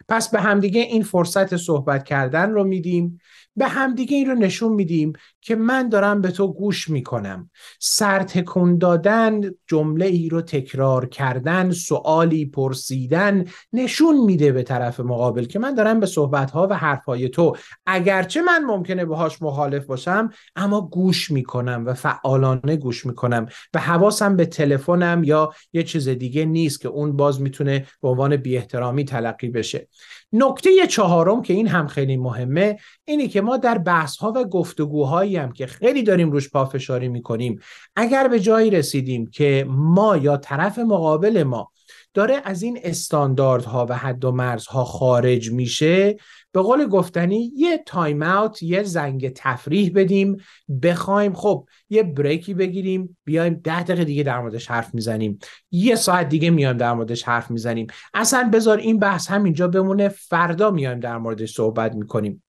پس 0.09 0.31
به 0.31 0.41
همدیگه 0.41 0.81
این 0.81 1.03
فرصت 1.03 1.57
صحبت 1.57 2.05
کردن 2.05 2.51
رو 2.51 2.65
میدیم. 2.65 3.19
به 3.57 3.69
همدیگه 3.69 4.17
این 4.17 4.27
رو 4.27 4.35
نشون 4.35 4.73
میدیم 4.73 5.13
که 5.41 5.57
من 5.57 5.89
دارم 5.89 6.21
به 6.21 6.31
تو 6.31 6.53
گوش 6.53 6.91
می‌کنم. 6.91 7.51
سرتکون 7.81 8.79
دادن 8.79 9.41
جمله 9.67 10.07
ای 10.07 10.29
رو 10.29 10.43
تکرار 10.43 11.09
کردن 11.09 11.71
سوالی 11.71 12.47
پرسیدن 12.47 13.45
نشون 13.73 14.17
میده 14.25 14.53
به 14.53 14.63
طرف 14.63 15.01
مقابل 15.01 15.45
که 15.45 15.59
من 15.59 15.75
دارم 15.75 16.01
به 16.01 16.07
صحبتها 16.07 16.67
و 16.71 16.77
حرفهای 16.77 17.29
تو. 17.29 17.57
اگرچه 17.87 18.43
من 18.43 18.65
ممکنه 18.65 19.05
باهاش 19.05 19.43
مخالف 19.43 19.87
باشم 19.87 20.31
اما 20.57 20.81
گوش 20.81 21.31
می‌کنم 21.31 21.85
و 21.87 21.95
فعالانه 21.95 22.77
گوش 22.77 23.07
می‌کنم 23.07 23.47
و 23.75 23.79
حواسم 23.79 24.37
به 24.37 24.47
تلفنم 24.47 25.25
یا 25.25 25.53
یه 25.73 25.83
چیز 25.83 26.09
دیگه 26.09 26.45
نیست 26.45 26.81
که 26.81 26.89
اون 26.89 27.17
باز 27.17 27.41
می‌تونه 27.41 27.87
به 28.03 28.09
عنوان 28.09 28.37
بی 28.37 28.57
احترامی 28.57 29.05
تلقی 29.05 29.49
بشه. 29.49 29.89
نکته 30.33 30.87
چهارم 30.87 31.43
که 31.43 31.53
این 31.53 31.67
هم 31.67 31.87
خیلی 31.87 32.17
مهمه 32.17 32.77
اینی 33.05 33.29
که 33.29 33.41
ما 33.41 33.57
در 33.57 33.79
بحث 33.79 34.17
ها 34.17 34.33
و 34.37 34.45
گفتگوهایی 34.45 35.37
هم 35.37 35.53
که 35.53 35.67
خیلی 35.67 36.03
داریم 36.03 36.31
روش 36.31 36.51
پافشاری 36.51 37.09
می‌کنیم 37.09 37.61
اگر 37.97 38.29
به 38.29 38.41
جایی 38.41 38.71
رسیدیم 38.71 39.27
که 39.27 39.67
ما 39.69 40.17
یا 40.17 40.37
طرف 40.37 40.79
مقابل 40.79 41.43
ما 41.43 41.71
داره 42.15 42.43
از 42.45 42.63
این 42.63 42.79
استانداردها 42.83 43.87
و 43.91 43.97
حد 43.97 44.25
و 44.25 44.33
مرزها 44.33 44.85
خارج 44.85 45.51
میشه. 45.51 46.17
به 46.53 46.63
قول 46.63 46.87
گفتنی 46.87 47.53
یه 47.57 47.83
تایم 47.87 48.23
اوت 48.23 48.63
یه 48.63 48.83
زنگ 48.83 49.33
تفریح 49.33 49.93
بدیم 49.95 50.37
بخوایم 50.83 51.33
خب 51.33 51.69
یه 51.91 52.03
بریکی 52.03 52.55
بگیریم 52.55 53.17
بیایم 53.25 53.55
ده 53.55 53.83
دقیقه 53.83 54.05
دیگه 54.05 54.23
در 54.23 54.41
موردش 54.41 54.71
حرف 54.71 54.95
می‌زنیم. 54.95 55.39
یه 55.71 55.95
ساعت 55.95 56.29
دیگه 56.29 56.51
میایم 56.51 56.77
در 56.77 56.93
موردش 56.93 57.23
حرف 57.23 57.51
می‌زنیم. 57.51 57.87
اصلا 58.15 58.51
بذار 58.53 58.79
این 58.79 58.99
بحث 58.99 59.31
همینجا 59.31 59.69
بمونه 59.69 60.09
فردا 60.09 60.71
میایم 60.71 61.01
در 61.01 61.19
موردش 61.19 61.55
صحبت 61.55 61.95
می‌کنیم. 61.95 62.44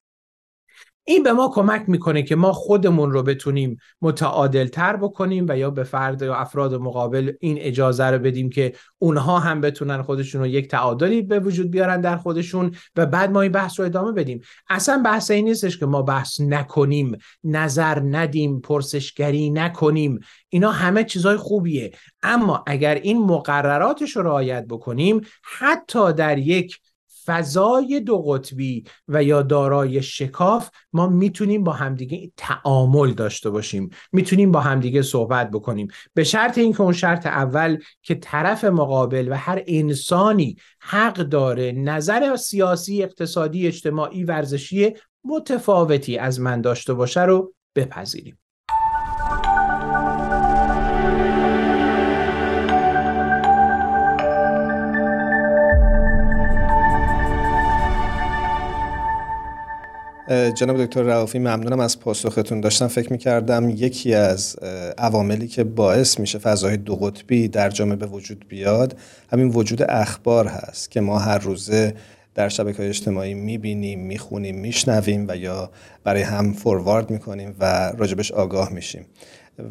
این 1.07 1.23
به 1.23 1.33
ما 1.33 1.51
کمک 1.53 1.83
می‌کنه 1.87 2.23
که 2.23 2.35
ما 2.35 2.53
خودمون 2.53 3.11
رو 3.11 3.23
بتونیم 3.23 3.77
متعادل 4.01 4.67
تر 4.67 4.95
بکنیم 4.95 5.45
و 5.49 5.57
یا 5.57 5.69
به 5.69 5.83
فرد 5.83 6.21
یا 6.21 6.35
افراد 6.35 6.73
مقابل 6.73 7.31
این 7.39 7.57
اجازه 7.59 8.05
رو 8.05 8.19
بدیم 8.19 8.49
که 8.49 8.73
اونها 8.97 9.39
هم 9.39 9.61
بتونن 9.61 10.01
خودشون 10.01 10.41
رو 10.41 10.47
یک 10.47 10.67
تعادلی 10.67 11.21
به 11.21 11.39
وجود 11.39 11.71
بیارن 11.71 12.01
در 12.01 12.17
خودشون 12.17 12.71
و 12.95 13.05
بعد 13.05 13.31
ما 13.31 13.41
این 13.41 13.51
بحث 13.51 13.79
رو 13.79 13.85
ادامه 13.85 14.11
بدیم. 14.11 14.41
اصلا 14.69 15.01
بحث 15.05 15.31
این 15.31 15.45
نیستش 15.45 15.77
که 15.77 15.85
ما 15.85 16.01
بحث 16.01 16.41
نکنیم 16.41 17.17
نظر 17.43 17.99
ندیم 17.99 18.59
پرسشگری 18.59 19.49
نکنیم. 19.49 20.19
اینا 20.49 20.71
همه 20.71 21.03
چیزای 21.03 21.37
خوبیه. 21.37 21.91
اما 22.23 22.63
اگر 22.67 22.95
این 22.95 23.17
مقرراتش 23.17 24.15
رو 24.15 24.23
رعایت 24.23 24.65
بکنیم 24.69 25.21
حتی 25.43 26.13
در 26.13 26.37
یک 26.37 26.79
فضای 27.25 27.99
دو 27.99 28.21
قطبی 28.21 28.83
و 29.07 29.23
یا 29.23 29.41
دارای 29.41 30.01
شکاف 30.01 30.69
ما 30.93 31.07
می‌تونیم 31.07 31.63
با 31.63 31.71
همدیگه 31.71 32.31
تعامل 32.37 33.11
داشته 33.11 33.49
باشیم. 33.49 33.89
می‌تونیم 34.11 34.51
با 34.51 34.59
همدیگه 34.59 35.01
صحبت 35.01 35.51
بکنیم. 35.51 35.87
به 36.13 36.23
شرط 36.23 36.57
اینکه 36.57 36.81
اون 36.81 36.93
شرط 36.93 37.25
اول 37.25 37.77
که 38.01 38.15
طرف 38.15 38.63
مقابل 38.63 39.27
و 39.31 39.37
هر 39.37 39.63
انسانی 39.67 40.57
حق 40.79 41.15
داره 41.15 41.71
نظر 41.71 42.35
سیاسی 42.35 43.03
اقتصادی 43.03 43.67
اجتماعی 43.67 44.23
ورزشی 44.23 44.93
متفاوتی 45.23 46.17
از 46.17 46.39
من 46.39 46.61
داشته 46.61 46.93
باشه 46.93 47.21
رو 47.21 47.53
بپذیریم. 47.75 48.37
جناب 60.29 60.85
دکتر 60.85 61.01
رعافی 61.01 61.39
ممنونم 61.39 61.79
از 61.79 61.99
پاسختون. 61.99 62.61
داشتم 62.61 62.87
فکر 62.87 63.11
می‌کردم 63.11 63.69
یکی 63.69 64.13
از 64.13 64.55
عواملی 64.97 65.47
که 65.47 65.63
باعث 65.63 66.19
میشه 66.19 66.39
فضای 66.39 66.77
دو 66.77 66.95
قطبی 66.95 67.47
در 67.47 67.69
جامعه 67.69 67.95
به 67.95 68.05
وجود 68.05 68.45
بیاد 68.47 68.97
همین 69.31 69.47
وجود 69.47 69.81
اخبار 69.81 70.47
هست 70.47 70.91
که 70.91 71.01
ما 71.01 71.19
هر 71.19 71.37
روزه 71.37 71.93
در 72.35 72.49
شبکه 72.49 72.89
اجتماعی 72.89 73.33
می‌بینیم 73.33 73.99
می‌خونیم 73.99 74.55
میشنویم 74.55 75.25
و 75.29 75.37
یا 75.37 75.69
برای 76.03 76.21
هم 76.21 76.53
فوروارد 76.53 77.09
می‌کنیم 77.09 77.55
و 77.59 77.91
راجبش 77.97 78.31
آگاه 78.31 78.73
میشیم. 78.73 79.05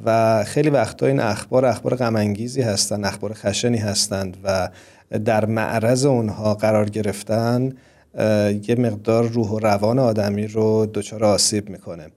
و 0.04 0.44
خیلی 0.44 0.70
وقتا 0.70 1.06
این 1.06 1.20
اخبار 1.20 1.64
اخبار 1.64 1.94
غمانگیزی 1.96 2.62
هستند 2.62 3.04
اخبار 3.04 3.34
خشنی 3.34 3.78
هستند 3.78 4.36
و 4.44 4.68
در 5.24 5.46
معرض 5.46 6.06
اونها 6.06 6.54
قرار 6.54 6.88
گرفتن 6.88 7.72
یه 8.68 8.76
مقدار 8.78 9.28
روح 9.28 9.48
و 9.48 9.58
روان 9.58 9.98
آدمی 9.98 10.46
رو 10.46 10.86
دچار 10.94 11.24
آسیب 11.24 11.68
می‌کنه. 11.68 12.10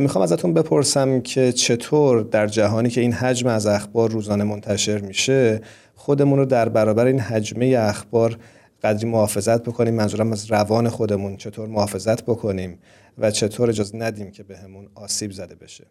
می‌خوام 0.00 0.22
ازتون 0.22 0.54
بپرسم 0.54 1.20
که 1.20 1.52
چطور 1.52 2.22
در 2.22 2.46
جهانی 2.46 2.90
که 2.90 3.00
این 3.00 3.12
حجم 3.12 3.48
از 3.48 3.66
اخبار 3.66 4.10
روزانه 4.10 4.44
منتشر 4.44 4.98
میشه 4.98 5.60
خودمون 5.94 6.38
رو 6.38 6.44
در 6.44 6.68
برابر 6.68 7.06
این 7.06 7.20
حجمه 7.20 7.76
اخبار 7.78 8.38
قدری 8.82 9.08
محافظت 9.08 9.62
بکنیم؟ 9.62 9.94
منظورم 9.94 10.32
از 10.32 10.50
روان 10.50 10.88
خودمون 10.88 11.36
چطور 11.36 11.68
محافظت 11.68 12.22
بکنیم 12.22 12.78
و 13.18 13.30
چطور 13.30 13.68
اجازه 13.68 13.96
ندیم 13.96 14.30
که 14.30 14.42
بهمون 14.42 14.84
به 14.84 14.90
آسیب 14.94 15.32
زده 15.32 15.54
بشه؟ 15.54 15.86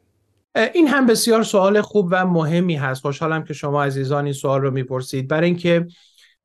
این 0.74 0.88
هم 0.88 1.06
بسیار 1.06 1.44
سوال 1.44 1.82
خوب 1.82 2.08
و 2.12 2.26
مهمی 2.26 2.76
هست. 2.76 3.02
خوشحالم 3.02 3.44
که 3.44 3.54
شما 3.54 3.84
عزیزان 3.84 4.24
این 4.24 4.34
سوال 4.34 4.62
رو 4.62 4.72
می‌پرسید. 4.72 5.28
برای 5.28 5.46
اینکه 5.48 5.88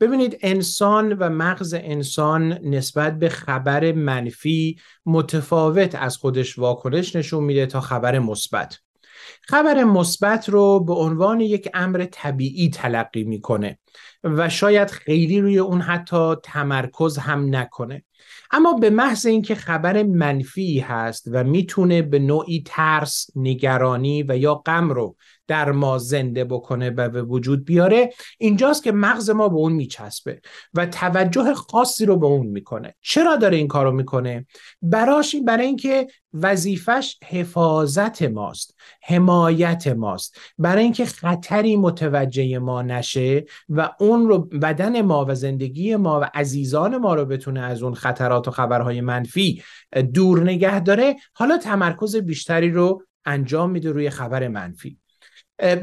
ببینید 0.01 0.39
انسان 0.41 1.13
و 1.13 1.29
مغز 1.29 1.75
انسان 1.75 2.53
نسبت 2.53 3.19
به 3.19 3.29
خبر 3.29 3.93
منفی 3.93 4.79
متفاوت 5.07 5.95
از 5.95 6.17
خودش 6.17 6.59
واکنش 6.59 7.17
نشون 7.17 7.45
میده 7.45 7.67
تا 7.67 7.81
خبر 7.81 8.19
مثبت. 8.19 8.79
خبر 9.43 9.85
مثبت 9.85 10.49
رو 10.49 10.81
به 10.81 10.93
عنوان 10.95 11.41
یک 11.41 11.69
امر 11.75 12.07
طبیعی 12.13 12.71
تلقی 12.71 13.25
می‌کنه 13.25 13.79
و 14.25 14.49
شاید 14.49 14.91
خیلی 14.91 15.41
روی 15.41 15.59
اون 15.59 15.81
حتی 15.81 16.35
تمرکز 16.43 17.19
هم 17.19 17.57
نکنه. 17.57 18.05
اما 18.51 18.73
به 18.73 18.91
محض 18.91 19.27
اینکه 19.27 19.55
خبر 19.55 20.03
منفی 20.03 20.79
هست 20.79 21.29
و 21.33 21.45
می‌تونه 21.45 22.03
به 22.03 22.19
نوعی 22.19 22.63
ترس، 22.67 23.27
نگرانی 23.37 24.23
و 24.23 24.37
یا 24.37 24.55
غم 24.55 24.91
رو 24.91 25.17
در 25.49 25.73
ما 25.73 25.99
زنده 25.99 26.45
بکنه 26.45 26.91
و 26.91 27.09
به 27.09 27.23
وجود 27.23 27.65
بیاره 27.65 28.11
اینجاست 28.39 28.83
که 28.83 28.93
مغز 28.93 29.31
ما 29.31 29.49
به 29.49 29.57
اون 29.57 29.73
میچسبه 29.73 30.41
و 30.75 30.87
توجه 30.87 31.55
خاصی 31.55 32.07
رو 32.07 32.17
به 32.17 32.27
اون 32.27 32.47
می‌کنه. 32.47 32.95
چرا 33.01 33.37
داره 33.37 33.57
این 33.57 33.69
کارو 33.69 33.93
می‌کنه؟ 33.93 34.47
براش 34.83 35.37
برای 35.47 35.67
اینکه 35.67 36.07
وظیفش 36.35 37.19
حفاظت 37.25 38.23
ماست 38.23 38.75
حمایت 39.03 39.87
ماست. 39.87 40.37
برای 40.59 40.85
اینکه 40.85 41.05
خطری 41.05 41.77
متوجه 41.77 42.59
ما 42.59 42.83
نشه 42.83 43.45
و 43.69 43.91
اون 44.01 44.29
رو 44.29 44.39
بدن 44.39 45.01
ما 45.01 45.25
و 45.29 45.35
زندگی 45.35 45.97
ما 45.97 46.21
و 46.21 46.31
عزیزان 46.35 46.97
ما 46.97 47.15
رو 47.15 47.25
بتونه 47.25 47.61
از 47.61 47.83
اون 47.83 47.95
خطرات 48.07 48.49
و 48.49 48.51
خبرهای 48.51 49.01
منفی 49.01 49.63
دور 50.15 50.43
نگه 50.43 50.81
داره 50.81 51.17
حالا 51.33 51.59
تمرکز 51.59 52.17
بیشتری 52.17 52.71
رو 52.71 53.03
انجام 53.25 53.71
میده 53.71 53.91
روی 53.91 54.11
خبر 54.11 54.49
منفی. 54.49 54.99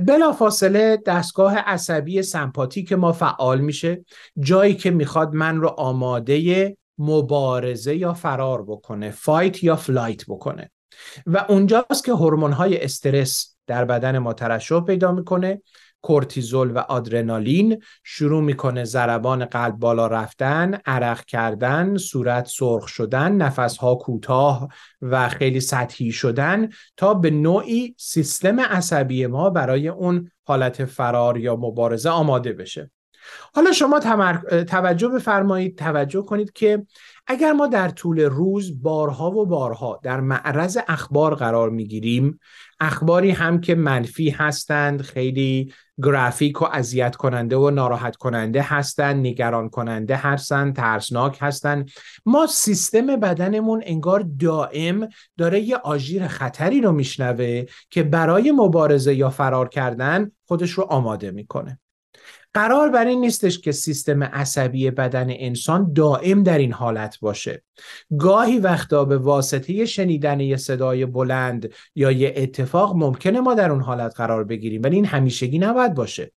بلا 0.06 0.32
فاصله 0.32 0.98
دستگاه 1.06 1.58
عصبی 1.58 2.22
سمپاتیک 2.22 2.94
ما 2.94 3.12
فعال 3.12 3.62
میشه. 3.62 4.06
جایی 4.40 4.76
که 4.76 4.92
می‌خواد 4.92 5.34
من 5.34 5.58
رو 5.58 5.68
آماده 5.68 6.78
مبارزه 6.98 7.96
یا 7.96 8.14
فرار 8.14 8.64
بکنه 8.64 9.12
fight 9.12 9.64
یا 9.64 9.76
flight 9.76 10.26
بکنه. 10.28 10.72
و 11.26 11.46
اونجاست 11.50 12.06
که 12.06 12.12
هورمون 12.12 12.52
های 12.52 12.84
استرس 12.84 13.56
در 13.68 13.86
بدن 13.86 14.18
ما 14.18 14.34
ترشح 14.34 14.80
پیدا 14.80 15.12
می‌کنه. 15.12 15.62
کورتیزول 16.04 16.72
و 16.72 16.78
آدرنالین 16.78 17.82
شروع 18.04 18.42
می‌کنه 18.42 18.84
ضربان 18.84 19.46
قلب 19.46 19.76
بالا 19.76 20.08
رفتن 20.08 20.74
عرق 20.86 21.26
کردن 21.26 21.98
صورت 21.98 22.48
سرخ 22.48 22.88
شدن 22.88 23.32
نفسها 23.32 23.96
کوتاه 23.96 24.68
و 25.02 25.30
خیلی 25.30 25.60
سطحی 25.60 26.12
شدن 26.12 26.70
تا 26.98 27.14
به 27.14 27.30
نوعی 27.30 27.96
سیستم 27.98 28.60
عصبی 28.60 29.28
ما 29.28 29.50
برای 29.50 29.88
اون 29.88 30.32
حالت 30.44 30.86
فرار 30.86 31.38
یا 31.38 31.56
مبارزه 31.56 32.10
آماده 32.10 32.54
بشه. 32.54 32.92
حالا 33.56 33.72
شما 33.72 34.00
توجه 34.68 35.08
بفرمایید 35.08 35.78
توجه 35.78 36.22
کنید 36.22 36.54
که 36.54 36.86
اگر 37.28 37.52
ما 37.52 37.68
در 37.68 37.90
طول 37.90 38.20
روز 38.20 38.82
بارها 38.82 39.32
و 39.32 39.46
بارها 39.46 40.00
در 40.04 40.22
معرض 40.22 40.78
اخبار 40.88 41.36
قرار 41.36 41.70
می‌گیریم 41.70 42.40
اخباری 42.80 43.32
هم 43.32 43.62
که 43.62 43.76
منفی 43.76 44.30
هستند 44.30 45.02
خیلی 45.02 45.74
گرافیک 46.04 46.62
و 46.62 46.66
اذیت 46.66 47.16
کننده 47.16 47.56
و 47.56 47.70
ناراحت 47.70 48.16
کننده 48.16 48.62
هستند 48.62 49.28
نگران 49.28 49.70
کننده 49.70 50.16
هستند 50.16 50.76
ترسناک 50.76 51.38
هستند. 51.42 51.90
ما 52.26 52.48
سیستم 52.48 53.06
بدنمون 53.06 53.82
انگار 53.86 54.26
دائم 54.40 55.08
داره 55.38 55.60
یه 55.60 55.78
آژیر 55.78 56.28
خطری 56.28 56.82
رو 56.82 56.92
میشنوه 56.92 57.66
که 57.90 58.04
برای 58.04 58.52
مبارزه 58.52 59.16
یا 59.16 59.30
فرار 59.30 59.70
کردن 59.70 60.32
خودش 60.48 60.72
رو 60.72 60.84
آماده 60.84 61.32
می‌کنه. 61.32 61.80
قرار 62.54 62.90
بر 62.90 63.06
این 63.06 63.22
نیستش 63.22 63.60
که 63.60 63.72
سیستم 63.72 64.24
عصبی 64.24 64.92
بدن 64.92 65.28
انسان 65.30 65.94
دائم 65.94 66.44
در 66.44 66.58
این 66.58 66.72
حالت 66.72 67.20
باشه. 67.20 67.64
گاهی 68.20 68.60
وقتا 68.60 69.06
به 69.06 69.18
واسطه 69.18 69.86
شنیدن 69.86 70.40
یه 70.40 70.58
صدای 70.58 71.06
بلند 71.06 71.74
یا 71.96 72.12
یه 72.12 72.34
اتفاق 72.36 72.96
ممکنه 72.96 73.42
ما 73.42 73.54
در 73.54 73.72
اون 73.72 73.82
حالت 73.82 74.16
قرار 74.16 74.44
بگیریم 74.44 74.82
ولی 74.84 74.96
این 74.96 75.06
همیشگی 75.06 75.60
نباید 75.60 75.94
باشه. 75.94 76.32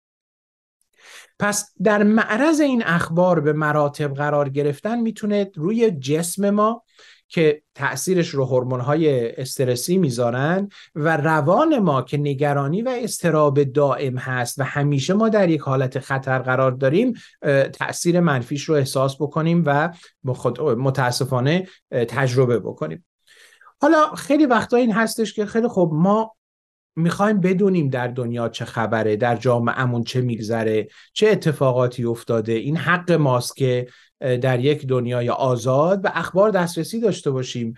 پس 1.38 1.72
در 1.82 2.02
معرض 2.02 2.60
این 2.60 2.82
اخبار 2.86 3.40
به 3.40 3.52
مراتب 3.52 4.14
قرار 4.14 4.48
گرفتن 4.48 5.00
می‌تونه 5.00 5.50
روی 5.54 5.90
جسم 5.90 6.50
ما 6.50 6.82
که 7.28 7.62
تاثیرش 7.74 8.28
رو 8.28 8.44
های 8.80 9.32
استرسی 9.40 9.98
می‌ذارن 9.98 10.68
و 10.94 11.16
روان 11.16 11.78
ما 11.78 12.02
که 12.02 12.16
نگرانی 12.16 12.82
و 12.82 12.88
استراب 13.02 13.62
دائم 13.62 14.18
هست 14.18 14.58
و 14.58 14.62
همیشه 14.62 15.14
ما 15.14 15.28
در 15.28 15.48
یک 15.48 15.60
حالت 15.60 15.98
خطر 15.98 16.38
قرار 16.38 16.72
داریم 16.72 17.12
تاثیر 17.72 18.20
منفیش 18.20 18.64
رو 18.64 18.74
احساس 18.74 19.16
بکنیم 19.20 19.62
و 19.66 19.94
متاسفانه 20.76 21.68
تجربه 21.90 22.58
بکنیم. 22.58 23.04
حالا 23.80 24.14
خیلی 24.14 24.46
وقتا 24.46 24.76
این 24.76 24.92
هستش 24.92 25.34
که 25.34 25.46
خیلی 25.46 25.68
خب 25.68 25.90
ما 25.92 26.36
می‌خوایم 26.96 27.40
بدونیم 27.40 27.88
در 27.88 28.08
دنیا 28.08 28.48
چه 28.48 28.64
خبره 28.64 29.16
در 29.16 29.36
جامعهمون 29.36 30.04
چه 30.04 30.20
میگذره 30.20 30.88
چه 31.12 31.28
اتفاقاتی 31.28 32.04
افتاده. 32.04 32.52
این 32.52 32.76
حق 32.76 33.12
ماست 33.12 33.56
که 33.56 33.86
در 34.20 34.60
یک 34.60 34.86
دنیای 34.86 35.28
آزاد 35.28 36.02
به 36.02 36.18
اخبار 36.18 36.50
دسترسی 36.50 37.00
داشته 37.00 37.30
باشیم. 37.30 37.74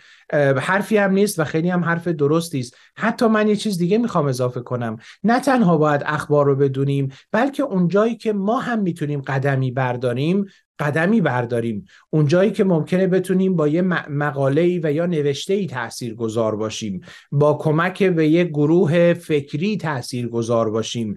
حرفی 0.56 0.96
هم 0.96 1.12
نیست 1.12 1.38
و 1.38 1.44
خیلی 1.44 1.70
هم 1.70 1.85
حرف 1.85 2.08
درستی 2.08 2.61
است. 2.61 2.76
حتی 2.96 3.26
من 3.26 3.49
یه 3.49 3.56
چیز 3.56 3.78
دیگه 3.78 3.99
می‌خوام 3.99 4.26
اضافه 4.26 4.61
کنم. 4.61 4.96
نه 5.25 5.40
تنها 5.40 5.76
باید 5.76 6.02
اخبار 6.06 6.46
رو 6.46 6.56
بدونیم 6.56 7.12
بلکه 7.32 7.62
اونجایی 7.62 8.16
که 8.16 8.32
ما 8.32 8.58
هم 8.58 8.82
می‌تونیم 8.82 9.20
قدمی 9.20 9.70
برداریم 9.70 10.46
قدمی 10.78 11.21
برداریم. 11.21 11.85
اونجایی 12.11 12.50
که 12.50 12.64
ممکنه 12.64 13.06
بتونیم 13.06 13.56
با 13.56 13.68
یه 13.68 13.83
مقاله 14.09 14.80
و 14.83 14.92
یا 14.92 15.06
نوشته 15.06 15.54
ای 15.54 15.66
تأثیر 15.66 16.14
گذار 16.14 16.56
باشیم. 16.56 17.00
با 17.33 17.54
کمک 17.54 18.02
به 18.02 18.28
یه 18.28 18.45
گروه 18.45 19.14
فکری 19.14 19.76
تأثیر 19.76 20.28
گذار 20.28 20.71
باشیم 20.71 21.14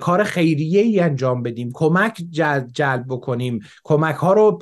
کار 0.00 0.24
خیریه 0.24 0.80
ای 0.80 1.00
انجام 1.00 1.42
بدیم. 1.42 1.70
کمک 1.74 2.22
جلب 2.72 3.04
بکنیم. 3.08 3.60
کمک 3.84 4.14
ها 4.14 4.32
رو 4.32 4.58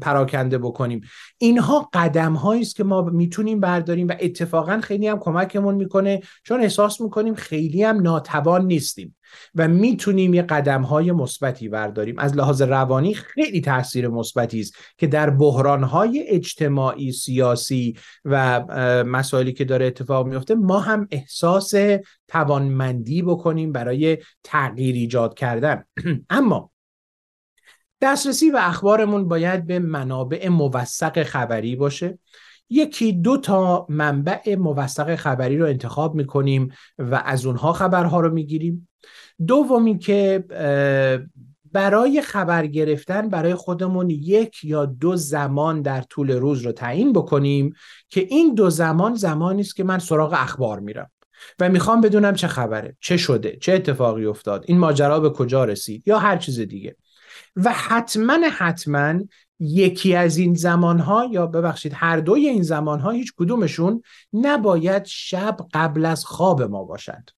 پراکنده 0.00 0.58
بکنیم. 0.58 1.00
اینها 1.38 1.90
قدم 1.92 2.32
هایی 2.32 2.62
است 2.62 2.76
که 2.76 2.84
ما 2.84 3.02
می‌تونیم 3.02 3.60
برداریم 3.60 4.08
و 4.08 4.14
اتفاقا 4.20 4.80
خیلی 4.82 5.08
هم 5.08 5.18
کمکمون 5.18 5.74
می‌کنه. 5.74 6.20
چون 6.44 6.60
احساس 6.60 7.00
می‌کنیم 7.00 7.34
خیلی 7.34 7.82
هم 7.82 8.02
ناتوان 8.02 8.66
نیستیم. 8.66 9.16
و 9.54 9.68
می‌تونیم 9.68 10.34
یه 10.34 10.42
قدم 10.42 10.82
های 10.82 11.12
مثبتی 11.12 11.68
برداریم. 11.68 12.18
از 12.18 12.36
لحاظ 12.36 12.62
روانی 12.62 13.14
خیلی 13.14 13.60
تاثیر 13.60 14.08
مثبتی 14.08 14.60
است 14.60 14.74
که 14.98 15.06
در 15.06 15.30
بحران 15.30 15.82
های 15.82 16.24
اجتماعی 16.28 17.12
سیاسی 17.12 17.96
و 18.24 18.60
مسائلی 19.04 19.52
که 19.52 19.64
داره 19.64 19.86
اتفاق 19.86 20.26
میفته 20.26 20.54
ما 20.54 20.80
هم 20.80 21.08
احساس 21.10 21.74
توانمندی 22.28 23.22
بکنیم 23.22 23.72
برای 23.72 24.18
تغییر 24.44 24.94
ایجاد 24.94 25.34
کردن. 25.34 25.84
اما 26.30 26.70
دسترسی 28.00 28.50
و 28.50 28.58
اخبارمون 28.60 29.28
باید 29.28 29.66
به 29.66 29.78
منابع 29.78 30.48
موثق 30.48 31.22
خبری 31.22 31.76
باشه. 31.76 32.18
یکی 32.70 33.12
دو 33.12 33.36
تا 33.36 33.86
منبع 33.88 34.56
موثق 34.56 35.16
خبری 35.16 35.58
رو 35.58 35.66
انتخاب 35.66 36.14
می‌کنیم 36.14 36.72
و 36.98 37.22
از 37.24 37.46
اونها 37.46 37.72
خبرها 37.72 38.20
رو 38.20 38.32
می‌گیریم. 38.32 38.88
دومی 39.46 39.98
که 39.98 40.44
برای 41.72 42.22
خبر 42.22 42.66
گرفتن 42.66 43.28
برای 43.28 43.54
خودمون 43.54 44.10
یک 44.10 44.64
یا 44.64 44.86
دو 44.86 45.16
زمان 45.16 45.82
در 45.82 46.02
طول 46.02 46.30
روز 46.30 46.62
رو 46.62 46.72
تعیین 46.72 47.12
بکنیم 47.12 47.72
که 48.08 48.20
این 48.20 48.54
دو 48.54 48.70
زمان 48.70 49.14
زمانی 49.14 49.60
است 49.60 49.76
که 49.76 49.84
من 49.84 49.98
سراغ 49.98 50.32
اخبار 50.32 50.80
میرم 50.80 51.10
و 51.58 51.68
می‌خوام 51.68 52.00
بدونم 52.00 52.34
چه 52.34 52.46
خبره 52.46 52.96
چه 53.00 53.16
شده 53.16 53.56
چه 53.60 53.72
اتفاقی 53.72 54.26
افتاد 54.26 54.64
این 54.68 54.78
ماجرا 54.78 55.20
به 55.20 55.30
کجا 55.30 55.64
رسید 55.64 56.02
یا 56.06 56.18
هر 56.18 56.36
چیز 56.36 56.60
دیگه. 56.60 56.96
و 57.56 57.72
حتما 57.72 58.38
حتما 58.52 59.14
یکی 59.60 60.14
از 60.14 60.36
این 60.36 60.54
زمانها 60.54 61.28
یا 61.32 61.46
ببخشید 61.46 61.92
هر 61.94 62.16
دوی 62.16 62.46
این 62.46 62.62
زمانها 62.62 63.10
هیچ 63.10 63.32
کدومشون 63.36 64.02
نباید 64.32 65.04
شب 65.04 65.56
قبل 65.74 66.04
از 66.04 66.24
خواب 66.24 66.62
ما 66.62 66.84
باشند. 66.84 67.30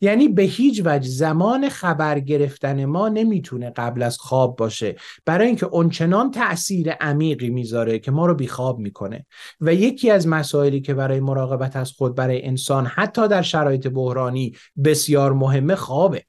یعنی 0.00 0.28
به 0.28 0.42
هیچ 0.42 0.82
وجه 0.84 1.08
زمان 1.08 1.68
خبر 1.68 2.20
گرفتن 2.20 2.84
ما 2.84 3.08
نمی‌تونه 3.08 3.70
قبل 3.70 4.02
از 4.02 4.18
خواب 4.18 4.56
باشه. 4.56 4.96
برای 5.26 5.46
اینکه 5.46 5.66
اونچنان 5.66 6.30
تاثیر 6.30 6.90
عمیقی 6.90 7.50
می‌ذاره 7.50 7.98
که 7.98 8.10
ما 8.10 8.26
رو 8.26 8.34
بیخواب 8.34 8.78
می‌کنه. 8.78 9.26
و 9.60 9.74
یکی 9.74 10.10
از 10.10 10.28
مسائلی 10.28 10.80
که 10.80 10.94
برای 10.94 11.20
مراقبت 11.20 11.76
از 11.76 11.92
خود 11.92 12.14
برای 12.14 12.46
انسان 12.46 12.86
حتی 12.86 13.28
در 13.28 13.42
شرایط 13.42 13.86
بحرانی 13.86 14.52
بسیار 14.84 15.32
مهمه 15.32 15.74
خوابه. 15.74 16.24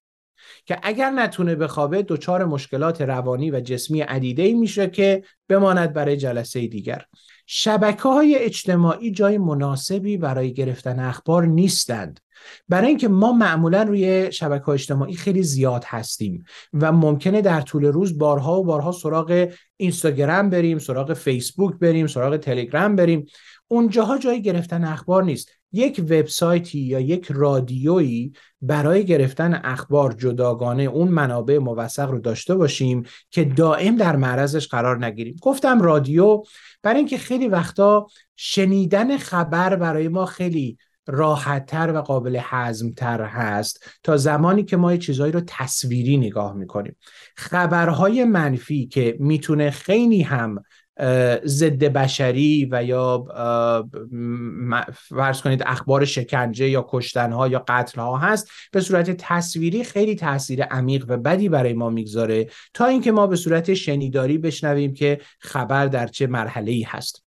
که 0.66 0.80
اگر 0.84 1.10
نتونه 1.10 1.56
بخوابه 1.56 2.02
دچار 2.02 2.46
مشکلات 2.46 3.02
روانی 3.02 3.52
و 3.52 3.60
جسمی 3.60 4.02
عدیده 4.02 4.54
میشه 4.54 4.88
که 4.88 5.24
بماند 5.50 5.94
برای 5.94 6.18
جلسه 6.18 6.68
دیگر. 6.68 7.06
شبکه 7.46 8.10
های 8.10 8.36
اجتماعی 8.36 9.12
جای 9.12 9.38
مناسبی 9.38 10.18
برای 10.18 10.54
گرفتن 10.54 11.00
اخبار 11.00 11.46
نیستند. 11.46 12.20
برای 12.70 12.88
اینکه 12.88 13.08
ما 13.08 13.32
معمولا 13.32 13.84
روی 13.84 14.32
شبکه 14.32 14.70
اجتماعی 14.70 15.14
خیلی 15.14 15.44
زیاد 15.44 15.84
هستیم 15.88 16.44
و 16.74 16.92
ممکنه 16.92 17.42
در 17.42 17.62
طول 17.62 17.86
روز 17.86 18.18
بارها 18.18 18.60
و 18.60 18.64
بارها 18.64 18.92
سراغ 18.92 19.50
اینستاگرام 19.78 20.50
بریم 20.50 20.80
سراغ 20.80 21.14
فیسبوک 21.14 21.80
بریم 21.80 22.08
سراغ 22.08 22.38
تلگرام 22.38 22.96
بریم. 22.96 23.26
اونجاها 23.68 24.18
جای 24.18 24.42
گرفتن 24.42 24.84
اخبار 24.84 25.24
نیست. 25.24 25.63
یک 25.74 26.00
وبسایتی 26.10 26.80
یا 26.80 27.00
یک 27.00 27.32
رادیویی 27.32 28.34
برای 28.62 29.06
گرفتن 29.06 29.62
اخبار 29.64 30.14
جداگانه 30.14 30.84
اون 30.84 31.08
منابع 31.08 31.58
موثق 31.58 32.10
رو 32.10 32.20
داشته 32.20 32.56
باشیم 32.56 33.04
که 33.32 33.46
دائم 33.46 33.96
در 33.96 34.16
معرضش 34.16 34.68
قرار 34.68 35.06
نگیریم. 35.06 35.36
گفتم 35.42 35.82
رادیو 35.82 36.44
برای 36.84 36.98
اینکه 36.98 37.18
خیلی 37.18 37.48
وقتا 37.48 38.08
شنیدن 38.36 39.18
خبر 39.18 39.76
برای 39.76 40.08
ما 40.08 40.26
خیلی 40.26 40.78
راحتتر 41.08 41.92
و 41.92 42.02
قابل 42.02 42.38
حزمتر 42.38 43.22
هست 43.22 43.90
تا 44.04 44.18
زمانی 44.18 44.64
که 44.64 44.78
ما 44.78 44.98
چیزهایی 44.98 45.32
رو 45.32 45.42
تصویری 45.48 46.18
نگاه 46.18 46.54
می‌کنیم. 46.54 46.96
خبرهای 47.36 48.24
منفی 48.24 48.88
که 48.88 49.18
می‌تونه 49.20 49.72
خیلی 49.72 50.22
هم 50.22 50.64
ضد 51.46 51.84
بشری 51.84 52.70
و 52.72 52.84
یا 52.84 53.26
فرض 54.94 55.42
کنید 55.42 55.64
اخبار 55.66 56.06
شکنجه 56.06 56.70
یا 56.70 56.86
کشتنها 56.90 57.48
یا 57.48 57.64
قتلها 57.68 58.18
هست 58.18 58.50
به 58.72 58.82
صورت 58.82 59.12
تصویری 59.12 59.84
خیلی 59.84 60.16
تاثیر 60.16 60.64
عمیق 60.64 61.06
و 61.08 61.18
بدی 61.18 61.50
برای 61.50 61.74
ما 61.74 61.90
می‌گذاره 61.90 62.48
تا 62.74 62.86
اینکه 62.86 63.12
ما 63.12 63.28
به 63.28 63.36
صورت 63.36 63.74
شنیداری 63.74 64.38
بشنویم 64.38 64.94
که 64.94 65.20
خبر 65.40 65.88
در 65.88 66.08
چه 66.08 66.28
مرحله 66.28 66.72
ای 66.72 66.82
هست. 66.82 67.24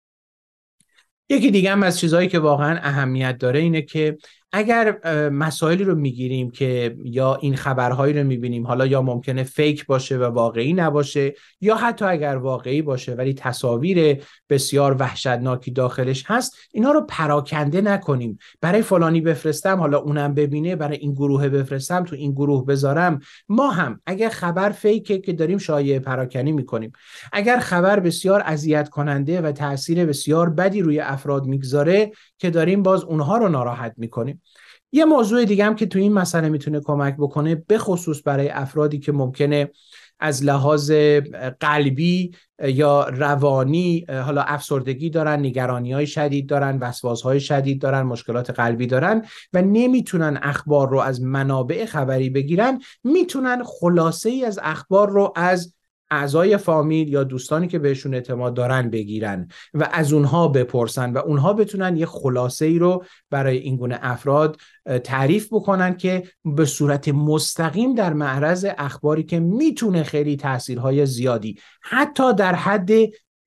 یکی 1.30 1.52
دیگه 1.52 1.71
هم 1.71 1.84
از 1.84 1.99
چیزهایی 1.99 2.28
که 2.28 2.39
واقعا 2.39 2.78
اهمیت 2.78 3.38
داره 3.38 3.60
اینه 3.60 3.82
که 3.82 4.17
اگر 4.55 4.99
مسائلی 5.29 5.83
رو 5.83 5.95
می‌گیریم 5.95 6.51
که 6.51 6.95
یا 7.03 7.35
این 7.35 7.55
خبرهایی 7.55 8.13
رو 8.13 8.23
می‌بینیم 8.23 8.67
حالا 8.67 8.85
یا 8.85 9.01
ممکنه 9.01 9.43
فیک 9.43 9.85
باشه 9.85 10.17
و 10.17 10.23
واقعی 10.23 10.73
نباشه 10.73 11.33
یا 11.61 11.75
حتی 11.75 12.05
اگر 12.05 12.35
واقعی 12.35 12.81
باشه 12.81 13.13
ولی 13.13 13.33
تصاویر 13.33 14.23
بسیار 14.49 14.95
وحشتناکی 14.99 15.71
داخلش 15.71 16.23
هست 16.27 16.57
اینا 16.71 16.91
رو 16.91 17.01
پراکنده 17.01 17.81
نکنیم. 17.81 18.37
برای 18.61 18.81
فلانی 18.81 19.21
بفرستم 19.21 19.77
حالا 19.77 19.97
اونم 19.97 20.33
ببینه 20.33 20.75
برای 20.75 20.97
این 20.97 21.13
گروه 21.13 21.49
بفرستم 21.49 22.03
تو 22.03 22.15
این 22.15 22.31
گروه 22.31 22.65
بذارم. 22.65 23.19
ما 23.49 23.71
هم 23.71 24.01
اگر 24.05 24.29
خبر 24.29 24.69
فیکه 24.69 25.19
که 25.19 25.33
داریم 25.33 25.57
شایعه 25.57 25.99
پراکنی 25.99 26.51
می‌کنیم. 26.51 26.91
اگر 27.31 27.59
خبر 27.59 27.99
بسیار 27.99 28.41
اذیت 28.45 28.89
کننده 28.89 29.41
و 29.41 29.51
تاثیر 29.51 30.05
بسیار 30.05 30.49
بدی 30.49 30.81
روی 30.81 30.99
افراد 30.99 31.45
می‌گذاره 31.45 32.11
که 32.37 32.49
داریم 32.49 32.83
باز 32.83 33.03
اونها 33.03 33.37
رو 33.37 33.49
ناراحت 33.49 33.93
می‌کنیم. 33.97 34.41
یه 34.95 35.06
موضوع 35.06 35.45
دیگه 35.45 35.65
هم 35.65 35.75
که 35.75 35.86
تو 35.86 35.99
این 35.99 36.13
مسئله 36.13 36.49
می‌تونه 36.49 36.79
کمک 36.79 37.15
بکنه 37.19 37.56
به 37.56 37.77
خصوص 37.77 38.21
برای 38.25 38.49
افرادی 38.49 38.99
که 38.99 39.12
ممکنه 39.12 39.71
از 40.19 40.43
لحاظ 40.43 40.91
قلبی 41.60 42.32
یا 42.63 43.10
روانی 43.10 44.06
حالا 44.10 44.41
افسردگی 44.41 45.10
دارن 45.10 45.39
نگرانی 45.39 45.93
های 45.93 46.08
شدید 46.08 46.49
دارن 46.49 46.77
وسواس 46.79 47.21
های 47.21 47.39
شدید 47.39 47.82
دارن 47.82 48.01
مشکلات 48.01 48.49
قلبی 48.49 48.88
دارن 48.88 49.25
و 49.53 49.62
نمی‌تونن 49.62 50.39
اخبار 50.41 50.89
رو 50.89 50.99
از 50.99 51.21
منابع 51.21 51.86
خبری 51.86 52.29
بگیرن 52.29 52.82
می‌تونن 53.03 53.63
خلاصه 53.63 54.29
ای 54.29 54.45
از 54.45 54.60
اخبار 54.63 55.10
رو 55.10 55.34
از 55.36 55.72
اعضای 56.13 56.58
فامیل 56.58 57.08
یا 57.10 57.23
دوستانی 57.23 57.67
که 57.67 57.80
بهشون 57.80 58.13
اعتماد 58.13 58.54
دارن 58.54 58.89
بگیرن 58.89 59.47
و 59.73 59.89
از 59.91 60.13
اونها 60.13 60.47
بپرسن 60.47 61.13
و 61.13 61.17
اونها 61.17 61.54
بتونن 61.54 61.97
یه 61.97 62.06
خلاصه 62.06 62.65
ای 62.65 62.80
رو 62.80 63.06
برای 63.30 63.58
این 63.58 63.78
گونه 63.78 63.99
افراد 64.02 64.58
تعریف 65.04 65.47
بکنن 65.52 65.97
که 65.97 66.23
به 66.45 66.65
صورت 66.65 67.10
مستقیم 67.10 67.95
در 67.95 68.13
معرض 68.13 68.65
اخباری 68.78 69.23
که 69.23 69.39
می‌تونه 69.39 70.04
خیلی 70.04 70.38
تاثیرهای 70.38 71.06
زیادی 71.06 71.60
حتی 71.82 72.34
در 72.34 72.56
حد 72.56 72.91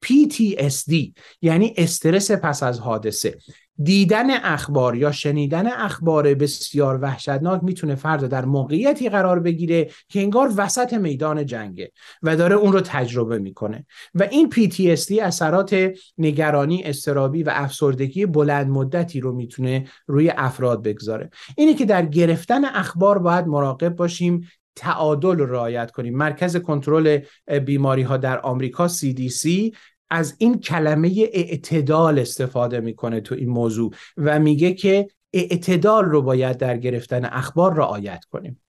PTSD 0.04 1.12
یعنی 1.42 1.74
استرس 1.76 2.30
پس 2.30 2.62
از 2.62 2.80
حادثه. 2.80 3.38
دیدن 3.82 4.30
اخبار 4.30 4.96
یا 4.96 5.12
شنیدن 5.12 5.66
اخبار 5.66 6.34
بسیار 6.34 6.98
وحشتناک 7.02 7.64
می‌تونه 7.64 7.94
فرد 7.94 8.26
در 8.26 8.44
موقعیتی 8.44 9.08
قرار 9.08 9.40
بگیره 9.40 9.90
که 10.08 10.20
انگار 10.20 10.52
وسط 10.56 10.92
میدان 10.92 11.46
جنگه 11.46 11.92
و 12.22 12.36
داره 12.36 12.56
اون 12.56 12.72
رو 12.72 12.80
تجربه 12.80 13.38
می‌کنه. 13.38 13.86
و 14.14 14.22
این 14.22 14.50
PTSD 14.50 15.18
اثرات 15.22 15.76
نگرانی 16.18 16.82
استرابی 16.82 17.42
و 17.42 17.50
افسردگی 17.54 18.26
بلند 18.26 18.68
مدتی 18.68 19.20
رو 19.20 19.32
می‌تونه 19.32 19.86
روی 20.06 20.32
افراد 20.36 20.82
بگذاره. 20.82 21.30
اینه 21.56 21.74
که 21.74 21.84
در 21.84 22.06
گرفتن 22.06 22.64
اخبار 22.64 23.18
باید 23.18 23.46
مراقب 23.46 23.96
باشیم 23.96 24.48
تعادل 24.76 25.38
رو 25.38 25.46
رعایت 25.46 25.90
کنیم. 25.90 26.16
مرکز 26.16 26.56
کنترل 26.56 27.18
بیماری 27.64 28.02
ها 28.02 28.16
در 28.16 28.40
آمریکا 28.40 28.88
CDC 28.88 29.72
از 30.10 30.34
این 30.38 30.60
کلمه 30.60 31.28
اعتدال 31.32 32.18
استفاده 32.18 32.80
می‌کنه 32.80 33.20
تو 33.20 33.34
این 33.34 33.48
موضوع 33.48 33.92
و 34.16 34.38
میگه 34.38 34.74
که 34.74 35.08
اعتدال 35.32 36.04
رو 36.04 36.22
باید 36.22 36.56
در 36.56 36.76
گرفتن 36.76 37.24
اخبار 37.24 37.74
رعایت 37.74 38.24
کنیم. 38.24 38.60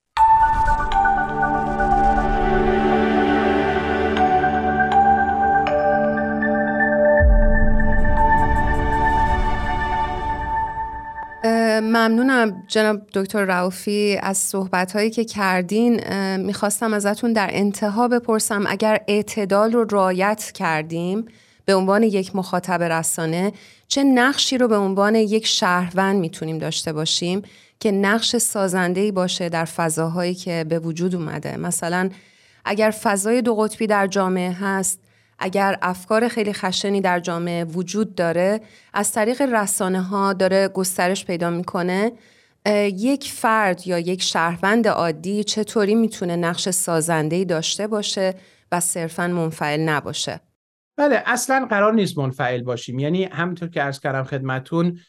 ممنونم 12.08 12.64
جناب 12.68 13.02
دکتر 13.14 13.46
رауفی 13.46 14.20
از 14.22 14.38
صحبت 14.38 14.92
هایی 14.92 15.10
که 15.10 15.26
کردین. 15.26 16.02
می‌خواستم 16.38 16.94
ازتون 16.94 17.34
در 17.34 17.50
انتها 17.52 18.08
بپرسم 18.08 18.64
اگر 18.68 19.02
اعتدال 19.08 19.72
رو 19.72 19.86
رایت 19.90 20.52
کردیم 20.54 21.26
به 21.66 21.76
عنوان 21.76 22.04
یک 22.04 22.36
مخاطب 22.36 22.84
رسانه 22.84 23.54
چه 23.88 24.04
نقشی 24.04 24.58
رو 24.58 24.68
به 24.68 24.78
عنوان 24.78 25.16
یک 25.16 25.48
شهروند 25.48 26.20
می‌تونیم 26.20 26.58
داشته 26.58 26.94
باشیم 26.94 27.42
که 27.80 27.92
نقش 27.92 28.36
سازنده 28.36 29.12
باشه 29.12 29.50
در 29.50 29.66
فضاهایی 29.66 30.36
که 30.36 30.66
به 30.70 30.80
وجود 30.80 31.16
اومده؟ 31.16 31.58
مثلا 31.58 32.10
اگر 32.66 32.92
فضای 32.92 33.42
دو 33.42 33.56
قطبی 33.56 33.88
در 33.88 34.08
جامعه 34.08 34.52
هست 34.52 35.00
اگر 35.40 35.78
افکار 35.82 36.28
خیلی 36.28 36.54
خشنی 36.54 37.02
در 37.02 37.20
جامعه 37.20 37.64
وجود 37.64 38.16
داره 38.16 38.62
از 38.94 39.12
طریق 39.12 39.42
رسانه 39.42 40.02
ها 40.02 40.34
داره 40.34 40.68
گسترش 40.68 41.26
پیدا 41.26 41.50
می‌کنه. 41.50 42.12
یک 42.94 43.32
فرد 43.32 43.88
یا 43.88 44.00
یک 44.00 44.22
شهروند 44.22 44.88
عادی 44.88 45.44
چطوری 45.44 45.96
می‌تونه 45.96 46.36
نقش 46.36 46.70
سازندهی 46.70 47.46
داشته 47.46 47.88
باشه 47.88 48.36
و 48.72 48.80
صرفا 48.80 49.28
منفعل 49.28 49.80
نباشه؟ 49.80 50.40
بله 51.00 51.24
اصلا 51.26 51.68
قرار 51.70 51.94
نیست 51.94 52.18
منفعل 52.18 52.64
باشیم. 52.64 53.00
یعنی 53.00 53.24
همونطور 53.24 53.70
که 53.70 53.82
عرض 53.82 54.00
کردم 54.00 54.24
خدمتون 54.24 55.00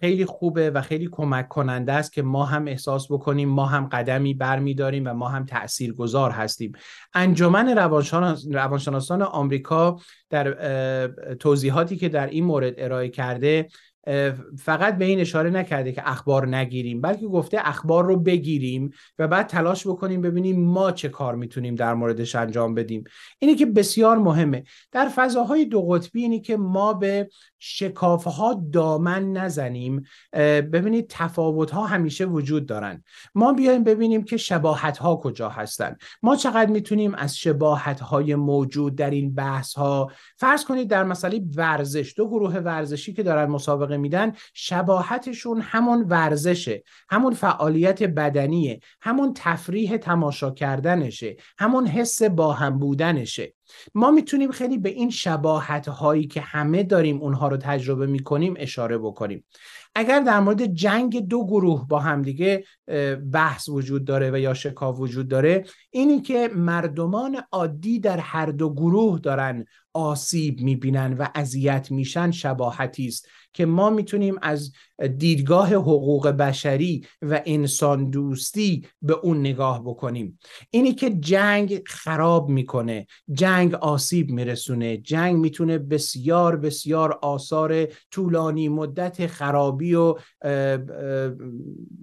خیلی 0.00 0.24
خوبه 0.24 0.70
و 0.70 0.80
خیلی 0.80 1.08
کمک 1.12 1.48
کننده 1.48 1.92
است 1.92 2.12
که 2.12 2.22
ما 2.22 2.44
هم 2.44 2.66
احساس 2.66 3.12
بکنیم 3.12 3.48
ما 3.48 3.66
هم 3.66 3.86
قدمی 3.86 4.34
برمیداریم 4.34 5.06
و 5.06 5.14
ما 5.14 5.28
هم 5.28 5.46
تاثیرگذار 5.46 6.30
هستیم. 6.30 6.72
انجمن 7.14 7.68
روانشناسان 8.52 9.22
آمریکا 9.22 10.00
در 10.30 11.06
توضیحاتی 11.34 11.96
که 11.96 12.08
در 12.08 12.26
این 12.26 12.44
مورد 12.44 12.74
ارائه 12.76 13.08
کرده 13.08 13.68
فقط 14.58 14.98
به 14.98 15.04
این 15.04 15.20
اشاره 15.20 15.50
نکرده 15.50 15.92
که 15.92 16.02
اخبار 16.10 16.56
نگیریم 16.56 17.00
بلکه 17.00 17.26
گفته 17.26 17.58
اخبار 17.60 18.04
رو 18.04 18.16
بگیریم 18.16 18.90
و 19.18 19.28
بعد 19.28 19.46
تلاش 19.46 19.86
بکنیم 19.86 20.20
ببینیم 20.20 20.64
ما 20.64 20.92
چه 20.92 21.08
کار 21.08 21.34
می‌تونیم 21.34 21.74
در 21.74 21.94
موردش 21.94 22.34
انجام 22.34 22.74
بدیم. 22.74 23.04
اینی 23.38 23.54
که 23.54 23.66
بسیار 23.66 24.18
مهمه. 24.18 24.64
در 24.92 25.08
فضاهای 25.08 25.64
دو 25.64 25.82
قطبی 25.82 26.22
اینی 26.22 26.40
که 26.40 26.56
ما 26.56 26.92
به 26.92 27.28
شکافها 27.58 28.62
دامن 28.72 29.32
نزنیم 29.32 30.02
ببینید 30.72 31.06
تفاوت 31.08 31.70
ها 31.70 31.86
همیشه 31.86 32.24
وجود 32.24 32.66
دارن. 32.66 33.04
ما 33.34 33.52
بیایم 33.52 33.84
ببینیم 33.84 34.24
که 34.24 34.36
شباهت 34.36 34.98
ها 34.98 35.16
کجا 35.16 35.48
هستن. 35.48 35.96
ما 36.22 36.36
چقدر 36.36 36.70
می‌تونیم 36.70 37.14
از 37.14 37.36
شباهت 37.36 38.00
های 38.00 38.34
موجود 38.34 38.96
در 38.96 39.10
این 39.10 39.34
بحث 39.34 39.74
ها 39.74 40.10
فرض 40.36 40.64
کنید 40.64 40.88
در 40.88 41.04
مسئله 41.04 41.40
ورزش 41.56 42.14
دو 42.16 42.28
گروه 42.28 42.56
ورزشی 42.56 43.12
که 43.12 43.22
دارن 43.22 43.50
مسابقه 43.50 43.93
میدن 43.96 44.32
شباهتشون 44.54 45.60
همون 45.60 46.02
ورزشه 46.02 46.82
همون 47.10 47.34
فعالیت 47.34 48.02
بدنیه 48.02 48.80
همون 49.00 49.34
تفریح 49.36 49.96
تماشا 49.96 50.50
کردنشه 50.50 51.36
همون 51.58 51.86
حس 51.86 52.22
با 52.22 52.52
هم 52.52 52.78
بودنشه. 52.78 53.54
ما 53.94 54.10
می‌تونیم 54.10 54.50
خیلی 54.50 54.78
به 54.78 54.88
این 54.88 55.10
شباهت 55.10 55.88
هایی 55.88 56.26
که 56.26 56.40
همه 56.40 56.82
داریم 56.82 57.20
اونها 57.20 57.48
رو 57.48 57.56
تجربه 57.56 58.06
می‌کنیم 58.06 58.54
اشاره 58.56 58.98
بکنیم. 58.98 59.44
اگر 59.94 60.20
در 60.20 60.40
مورد 60.40 60.66
جنگ 60.66 61.28
دو 61.28 61.46
گروه 61.46 61.88
با 61.88 61.98
همدیگه 61.98 62.64
بحث 63.32 63.68
وجود 63.68 64.04
داره 64.04 64.30
و 64.30 64.38
یا 64.38 64.54
شکاف 64.54 65.00
وجود 65.00 65.28
داره 65.28 65.64
اینی 65.90 66.20
که 66.20 66.50
مردمان 66.54 67.42
عادی 67.52 68.00
در 68.00 68.18
هر 68.18 68.46
دو 68.46 68.74
گروه 68.74 69.20
دارن 69.20 69.64
آسیب 69.92 70.60
می‌بینن 70.60 71.12
و 71.12 71.26
اذیت 71.34 71.90
میشن 71.90 72.30
شباهتی 72.30 73.06
است 73.06 73.28
که 73.52 73.66
ما 73.66 73.90
می‌تونیم 73.90 74.36
از 74.42 74.72
دیدگاه 75.18 75.74
حقوق 75.74 76.28
بشری 76.28 77.06
و 77.22 77.42
انسان 77.46 78.10
دوستی 78.10 78.86
به 79.02 79.14
اون 79.14 79.40
نگاه 79.40 79.84
بکنیم. 79.84 80.38
اینی 80.70 80.92
که 80.92 81.10
جنگ 81.10 81.82
خراب 81.86 82.48
می‌کنه 82.48 83.06
جنگ 83.32 83.63
آسیب 83.72 84.30
میرسونه. 84.30 84.96
جنگ 84.96 85.36
می‌تونه 85.36 85.78
بسیار 85.78 86.56
بسیار 86.56 87.18
آثار 87.22 87.86
طولانی 88.10 88.68
مدت 88.68 89.26
خرابی 89.26 89.94
و 89.94 90.14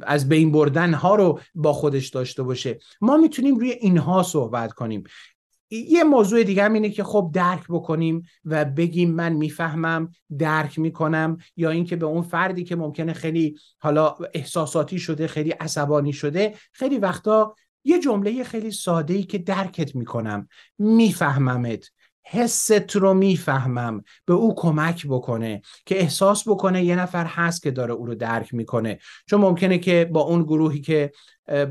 از 0.01 0.29
بین 0.29 0.51
بردن 0.51 0.93
ها 0.93 1.15
رو 1.15 1.39
با 1.55 1.73
خودش 1.73 2.09
داشته 2.09 2.43
باشه. 2.43 2.79
ما 3.01 3.17
می‌تونیم 3.17 3.55
روی 3.55 3.71
اینها 3.71 4.23
صحبت 4.23 4.73
کنیم. 4.73 5.03
یه 5.73 6.03
موضوع 6.03 6.43
دیگه 6.43 6.63
هم 6.63 6.73
اینه 6.73 6.89
که 6.89 7.03
خب 7.03 7.31
درک 7.33 7.63
بکنیم 7.69 8.21
و 8.45 8.65
بگیم 8.65 9.11
من 9.11 9.33
می‌فهمم 9.33 10.09
درک 10.37 10.79
می‌کنم 10.79 11.37
یا 11.57 11.69
اینکه 11.69 11.95
به 11.95 12.05
اون 12.05 12.21
فردی 12.21 12.63
که 12.63 12.75
ممکنه 12.75 13.13
خیلی 13.13 13.55
حالا 13.79 14.15
احساساتی 14.33 14.99
شده 14.99 15.27
خیلی 15.27 15.51
عصبانی 15.51 16.13
شده 16.13 16.53
خیلی 16.71 16.97
وقتا 16.97 17.55
یه 17.83 17.99
جمله 17.99 18.43
خیلی 18.43 18.71
ساده 18.71 19.13
ای 19.13 19.23
که 19.23 19.37
درکت 19.37 19.95
می‌کنم. 19.95 20.47
میفهممت. 20.77 21.91
حست 22.25 22.95
رو 22.95 23.13
می‌فهمم. 23.13 24.03
به 24.25 24.33
او 24.33 24.55
کمک 24.55 25.07
بکنه. 25.07 25.61
که 25.85 25.99
احساس 25.99 26.47
بکنه 26.47 26.83
یه 26.83 26.95
نفر 26.95 27.25
هست 27.25 27.63
که 27.63 27.71
داره 27.71 27.93
او 27.93 28.05
رو 28.05 28.15
درک 28.15 28.53
می‌کنه. 28.53 28.99
چون 29.29 29.41
ممکنه 29.41 29.77
که 29.77 30.09
با 30.13 30.21
اون 30.21 30.43
گروهی 30.43 30.81
که 30.81 31.11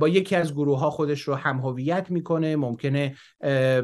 با 0.00 0.08
یکی 0.08 0.36
از 0.36 0.54
گروه 0.54 0.78
ها 0.78 0.90
خودش 0.90 1.20
رو 1.20 1.34
هم 1.34 1.58
هویت 1.58 2.10
می‌کنه 2.10 2.56
ممکنه 2.56 3.14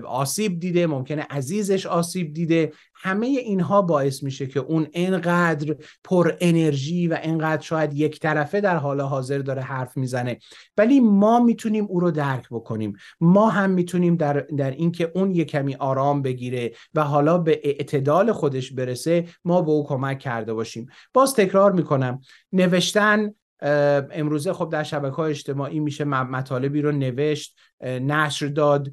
آسیب 0.07 0.61
دیده 0.61 0.87
ممکنه 0.87 1.27
عزیزش 1.31 1.87
آسیب 1.87 2.33
دیده. 2.33 2.73
همه 2.95 3.27
اینها 3.27 3.83
باعث 3.83 4.23
میشه 4.23 4.47
که 4.47 4.61
اون 4.61 4.87
انقدر 4.93 5.77
پر 6.05 6.33
انرژی 6.41 7.09
و 7.09 7.19
انقدر 7.23 7.63
شاید 7.63 7.95
یک 7.95 8.21
طرفه 8.21 8.61
در 8.61 8.77
حال 8.77 9.01
حاضر 9.01 9.39
داره 9.39 9.63
حرف 9.63 9.97
می‌زنه. 9.97 10.39
ولی 10.77 11.01
ما 11.01 11.41
می‌تونیم 11.41 11.85
او 11.85 12.01
رو 12.01 12.11
درک 12.11 12.47
بکنیم. 12.51 12.97
ما 13.21 13.49
هم 13.49 13.71
می‌تونیم 13.71 14.17
در, 14.17 14.33
در 14.33 14.71
اینکه 14.71 15.13
اون 15.15 15.31
یک 15.31 15.51
کمی 15.51 15.75
آرام 15.75 16.23
بگیره 16.23 16.73
و 16.95 17.03
حالا 17.03 17.39
به 17.39 17.61
اعتدال 17.65 18.33
خودش 18.33 18.73
برسه 18.73 19.25
ما 19.45 19.63
به 19.63 19.71
او 19.71 19.87
کمک 19.87 20.19
کرده 20.19 20.55
باشیم. 20.55 20.87
باز 21.13 21.35
تکرار 21.35 21.73
می‌کنم. 21.73 22.21
نوشتن 22.53 23.35
امروزه 23.63 24.53
خب 24.53 24.69
در 24.73 24.83
شبکه 24.83 25.17
های 25.17 25.31
اجتماعی 25.31 25.81
میشه 25.81 26.05
مطالبی 26.05 26.83
رو 26.83 26.93
نوشت 26.93 27.57
نشر 27.83 28.47
داد. 28.47 28.89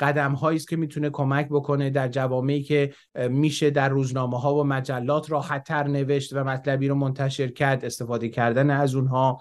قدم 0.00 0.32
هایی 0.32 0.56
است 0.56 0.68
که 0.68 0.76
می‌تونه 0.76 1.10
کمک 1.10 1.48
بکنه 1.48 1.90
در 1.90 2.08
جوامعی 2.08 2.62
که 2.62 2.92
میشه 3.28 3.70
در 3.70 3.88
روزنامه 3.88 4.40
ها 4.40 4.54
و 4.54 4.64
مجلات 4.64 5.30
راحت 5.30 5.64
تر 5.64 5.88
نوشت 5.88 6.32
و 6.32 6.44
مطلبی 6.44 6.88
رو 6.88 6.94
منتشر 6.94 7.48
کرد 7.48 7.84
استفاده 7.84 8.28
کردن 8.28 8.70
از 8.70 8.94
اونها. 8.94 9.40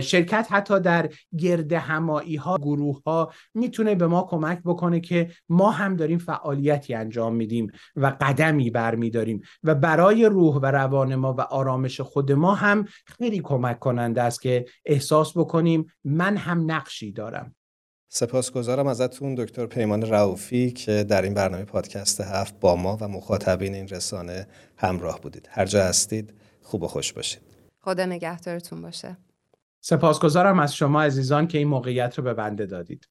شرکت 0.00 0.46
حتی 0.50 0.80
در 0.80 1.08
گرد 1.38 1.72
همایی 1.72 2.36
ها 2.36 2.58
گروه 2.58 3.02
ها 3.06 3.32
می‌تونه 3.54 3.94
به 3.94 4.06
ما 4.06 4.22
کمک 4.22 4.60
بکنه 4.64 5.00
که 5.00 5.30
ما 5.48 5.70
هم 5.70 5.96
داریم 5.96 6.18
فعالیتی 6.18 6.94
انجام 6.94 7.34
میدیم 7.34 7.70
و 7.96 8.16
قدمی 8.20 8.70
برمیداریم 8.70 9.40
و 9.62 9.74
برای 9.74 10.24
روح 10.24 10.56
و 10.56 10.66
روان 10.66 11.14
ما 11.14 11.34
و 11.34 11.40
آرامش 11.40 12.00
خود 12.00 12.32
ما 12.32 12.54
هم 12.54 12.84
خیلی 13.06 13.40
کمک 13.40 13.78
کننده 13.78 14.22
است 14.22 14.42
که 14.42 14.64
احساس 14.84 15.36
بکنیم 15.36 15.86
من 16.04 16.36
هم 16.36 16.70
نقشی 16.70 17.12
دارم. 17.12 17.54
سپاسگزارم 18.16 18.86
ازتون 18.86 19.34
دکتر 19.34 19.66
پیمان 19.66 20.02
رعوفی 20.02 20.70
که 20.70 21.04
در 21.04 21.22
این 21.22 21.34
برنامه 21.34 21.64
پادکست 21.64 22.20
هفت 22.20 22.60
با 22.60 22.76
ما 22.76 22.98
و 23.00 23.08
مخاطبین 23.08 23.74
این 23.74 23.88
رسانه 23.88 24.46
همراه 24.76 25.20
بودید. 25.20 25.48
هر 25.50 25.66
جا 25.66 25.84
هستید 25.84 26.34
خوب 26.62 26.82
و 26.82 26.88
خوش 26.88 27.12
باشید. 27.12 27.42
خدا 27.80 28.06
نگهدارتون 28.06 28.82
باشه. 28.82 29.16
سپاسگزارم 29.80 30.58
از 30.58 30.74
شما 30.74 31.02
عزیزان 31.02 31.46
که 31.46 31.58
این 31.58 31.68
موقعیت 31.68 32.18
رو 32.18 32.24
به 32.24 32.34
بنده 32.34 32.66
دادید. 32.66 33.08